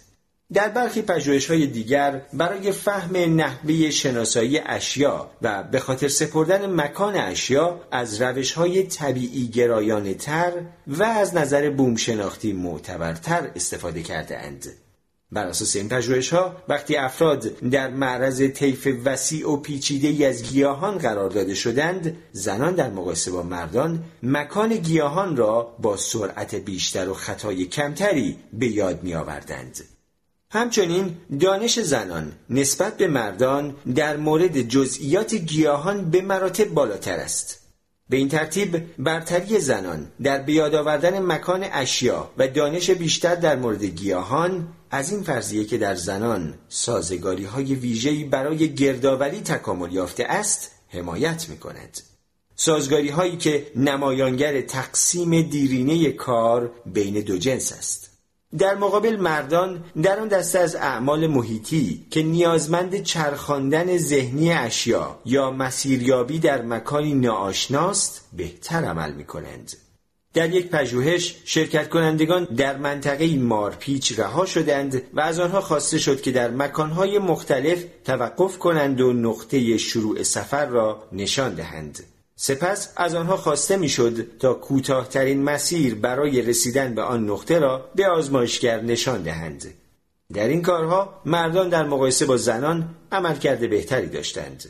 در 0.53 0.69
برخی 0.69 1.03
پژوهش 1.03 1.51
های 1.51 1.67
دیگر 1.67 2.23
برای 2.33 2.73
فهم 2.73 3.17
نحوه 3.17 3.91
شناسایی 3.91 4.59
اشیا 4.59 5.31
و 5.43 5.63
به 5.63 5.81
خاطر 5.81 6.09
سپردن 6.09 6.81
مکان 6.81 7.17
اشیا 7.17 7.81
از 7.91 8.23
روش 8.23 8.53
های 8.53 8.83
طبیعی 8.83 9.49
گرایانه 9.49 10.15
تر 10.15 10.53
و 10.87 11.03
از 11.03 11.35
نظر 11.35 11.71
بوم 11.71 11.97
شناختی 11.97 12.53
معتبرتر 12.53 13.51
استفاده 13.57 14.03
کرده 14.03 14.39
اند. 14.39 14.67
بر 15.33 15.47
اساس 15.47 15.77
این 15.77 15.89
پژوهش 15.89 16.33
ها 16.33 16.57
وقتی 16.69 16.97
افراد 16.97 17.43
در 17.59 17.91
معرض 17.91 18.43
طیف 18.43 18.89
وسیع 19.05 19.51
و 19.51 19.57
پیچیده 19.57 20.27
از 20.27 20.43
گیاهان 20.43 20.99
قرار 20.99 21.31
داده 21.31 21.55
شدند 21.55 22.17
زنان 22.33 22.75
در 22.75 22.91
مقایسه 22.91 23.31
با 23.31 23.43
مردان 23.43 24.05
مکان 24.23 24.77
گیاهان 24.77 25.37
را 25.37 25.77
با 25.79 25.97
سرعت 25.97 26.55
بیشتر 26.55 27.09
و 27.09 27.15
خطای 27.15 27.65
کمتری 27.65 28.37
به 28.53 28.67
یاد 28.67 29.03
می 29.03 29.15
آوردند. 29.15 29.92
همچنین 30.53 31.17
دانش 31.41 31.81
زنان 31.81 32.33
نسبت 32.51 32.97
به 32.97 33.07
مردان 33.07 33.77
در 33.95 34.17
مورد 34.17 34.61
جزئیات 34.61 35.35
گیاهان 35.35 36.11
به 36.11 36.23
مراتب 36.23 36.65
بالاتر 36.65 37.17
است. 37.17 37.59
به 38.09 38.17
این 38.17 38.29
ترتیب 38.29 38.83
برتری 38.99 39.61
زنان 39.61 40.09
در 40.23 40.39
بیاد 40.39 40.75
آوردن 40.75 41.19
مکان 41.19 41.65
اشیا 41.73 42.31
و 42.39 42.49
دانش 42.49 42.91
بیشتر 42.91 43.35
در 43.35 43.57
مورد 43.57 43.85
گیاهان 43.85 44.69
از 44.91 45.13
این 45.13 45.23
فرضیه 45.23 45.65
که 45.65 45.79
در 45.79 45.95
زنان 45.95 46.55
سازگاری 46.69 47.45
های 47.45 47.75
ویژه‌ای 47.75 48.25
برای 48.25 48.75
گردآوری 48.75 49.41
تکامل 49.41 49.93
یافته 49.93 50.25
است 50.25 50.71
حمایت 50.89 51.49
می 51.49 51.59
کند. 51.59 52.01
سازگاری 52.57 53.09
هایی 53.09 53.37
که 53.37 53.67
نمایانگر 53.77 54.61
تقسیم 54.61 55.43
دیرینه 55.43 56.13
کار 56.13 56.71
بین 56.87 57.21
دو 57.21 57.39
جنس 57.39 57.73
است. 57.73 58.12
در 58.59 58.75
مقابل 58.75 59.17
مردان 59.17 59.85
در 60.03 60.21
آن 60.21 60.29
دسته 60.29 60.59
از 60.59 60.77
اعمال 60.77 61.27
محیطی 61.27 62.07
که 62.11 62.23
نیازمند 62.23 63.03
چرخاندن 63.03 63.99
ذهنی 63.99 64.53
اشیا 64.53 65.19
یا 65.25 65.51
مسیریابی 65.51 66.39
در 66.39 66.63
مکانی 66.63 67.15
ناآشناست 67.15 68.29
بهتر 68.33 68.85
عمل 68.85 69.13
می 69.13 69.25
کنند. 69.25 69.73
در 70.35 70.51
یک 70.51 70.71
پژوهش 70.71 71.37
شرکت 71.45 71.89
کنندگان 71.89 72.45
در 72.45 72.77
منطقه 72.77 73.37
مارپیچ 73.37 74.19
رها 74.19 74.47
شدند 74.47 75.03
و 75.15 75.21
از 75.21 75.41
آنها 75.41 75.61
خواسته 75.61 75.99
شد 75.99 76.21
که 76.21 76.33
در 76.33 76.51
مکانهای 76.51 77.19
مختلف 77.19 77.85
توقف 78.05 78.59
کنند 78.59 79.01
و 79.01 79.13
نقطه 79.13 79.77
شروع 79.77 80.23
سفر 80.23 80.67
را 80.67 81.09
نشان 81.13 81.55
دهند. 81.55 82.12
سپس 82.45 82.89
از 82.97 83.15
آنها 83.15 83.37
خواسته 83.37 83.77
می‌شد 83.77 84.39
تا 84.39 84.55
کوتاهترین 84.55 85.43
مسیر 85.43 85.95
برای 85.95 86.43
رسیدن 86.43 86.95
به 86.95 87.03
آن 87.03 87.31
نقطه 87.31 87.59
را 87.59 87.91
به 87.95 88.07
آزمایشگر 88.07 88.81
نشان 88.81 89.23
دهند. 89.23 89.75
در 90.33 90.49
این 90.49 90.63
کارها 90.63 91.23
مردان 91.25 91.69
در 91.69 91.87
مقایسه 91.87 92.27
با 92.27 92.37
زنان 92.37 92.89
عملکرد 93.13 93.71
بهتری 93.71 94.07
داشتند. 94.07 94.65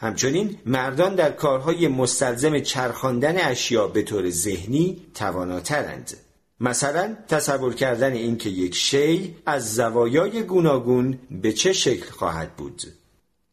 همچنین 0.00 0.58
مردان 0.66 1.14
در 1.14 1.30
کارهای 1.30 1.88
مستلزم 1.88 2.58
چرخاندن 2.58 3.38
اشیا 3.38 3.86
به 3.86 4.02
طور 4.02 4.30
ذهنی 4.30 5.06
تواناترند. 5.14 6.16
مثلا 6.60 7.16
تصور 7.28 7.74
کردن 7.74 8.12
اینکه 8.12 8.50
یک 8.50 8.74
شی 8.74 9.36
از 9.46 9.74
زوایای 9.74 10.42
گوناگون 10.42 11.18
به 11.30 11.52
چه 11.52 11.72
شکل 11.72 12.10
خواهد 12.10 12.56
بود. 12.56 12.82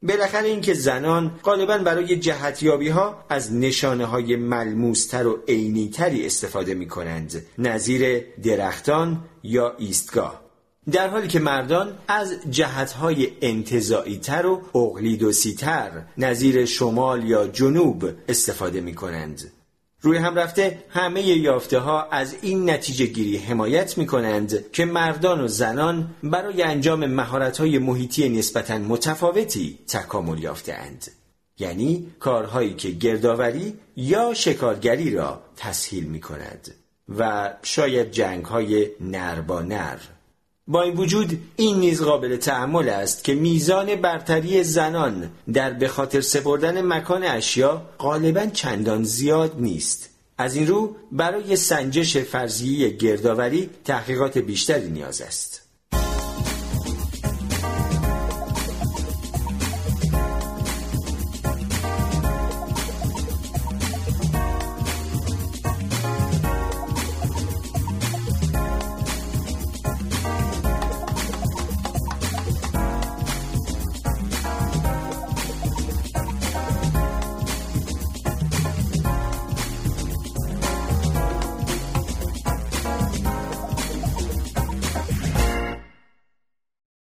بالاخره 0.04 0.48
اینکه 0.48 0.74
زنان 0.74 1.40
غالبا 1.44 1.78
برای 1.78 2.16
جهتیابی 2.16 2.90
ها 2.90 3.26
از 3.30 3.54
نشانه 3.54 4.06
های 4.06 4.36
ملموستر 4.36 5.28
و 5.28 5.40
عینیتری 5.48 6.26
استفاده 6.26 6.74
می 6.74 6.88
کنند 6.88 7.46
نظیر 7.58 8.24
درختان 8.44 9.24
یا 9.44 9.76
ایستگاه 9.78 10.44
در 10.92 11.08
حالی 11.08 11.28
که 11.28 11.40
مردان 11.40 11.98
از 12.08 12.36
جهتهای 12.50 13.28
انتظایی 13.42 14.18
تر 14.18 14.46
و 14.46 14.78
اقلیدوسی 14.78 15.54
تر 15.54 15.92
نظیر 16.18 16.66
شمال 16.66 17.24
یا 17.24 17.48
جنوب 17.48 18.10
استفاده 18.30 18.82
می 18.82 18.96
کنند. 18.96 19.52
روی 20.04 20.18
هم 20.18 20.36
رفته 20.36 20.84
همه 20.90 21.22
یافته 21.22 21.80
ها 21.80 22.04
از 22.04 22.36
این 22.42 22.70
نتیجه 22.70 23.06
گیری 23.06 23.38
حمایت 23.38 23.98
می 23.98 24.06
کنند 24.06 24.72
که 24.72 24.86
مردان 24.86 25.42
و 25.42 25.48
زنان 25.48 26.16
برای 26.24 26.64
انجام 26.64 27.06
مهارت 27.06 27.58
های 27.58 27.78
محیطی 27.78 28.30
نسبتا 28.30 28.78
متفاوتی 28.78 29.80
تکامل 29.88 30.44
یافته 30.44 30.74
اند. 30.74 31.12
یعنی 31.60 32.08
کارهایی 32.20 32.74
که 32.74 32.90
گردآوری 32.90 33.80
یا 33.96 34.34
شکارگری 34.34 35.12
را 35.12 35.42
تسهیل 35.58 36.04
می 36.04 36.22
کند 36.22 36.76
و 37.18 37.54
شاید 37.64 38.12
جنگ 38.12 38.46
های 38.46 38.88
نر 39.02 39.42
با 39.42 39.62
نر 39.62 39.98
با 40.68 40.82
این 40.82 40.94
وجود 40.94 41.42
این 41.56 41.80
نیز 41.80 42.02
قابل 42.02 42.38
تعمل 42.38 42.90
است 42.90 43.24
که 43.24 43.36
میزان 43.36 43.96
برتری 43.96 44.64
زنان 44.64 45.30
در 45.54 45.74
به 45.74 45.88
خاطر 45.88 46.22
سپردن 46.22 46.82
مکان 46.82 47.24
اشیا 47.24 47.82
غالبا 48.00 48.46
چندان 48.46 49.04
زیاد 49.04 49.56
نیست. 49.60 50.10
از 50.38 50.56
این 50.56 50.68
رو 50.68 50.96
برای 51.12 51.56
سنجش 51.56 52.18
فرضیه 52.18 52.90
گردآوری 52.90 53.70
تحقیقات 53.86 54.38
بیشتری 54.38 54.90
نیاز 54.90 55.22
است. 55.22 55.63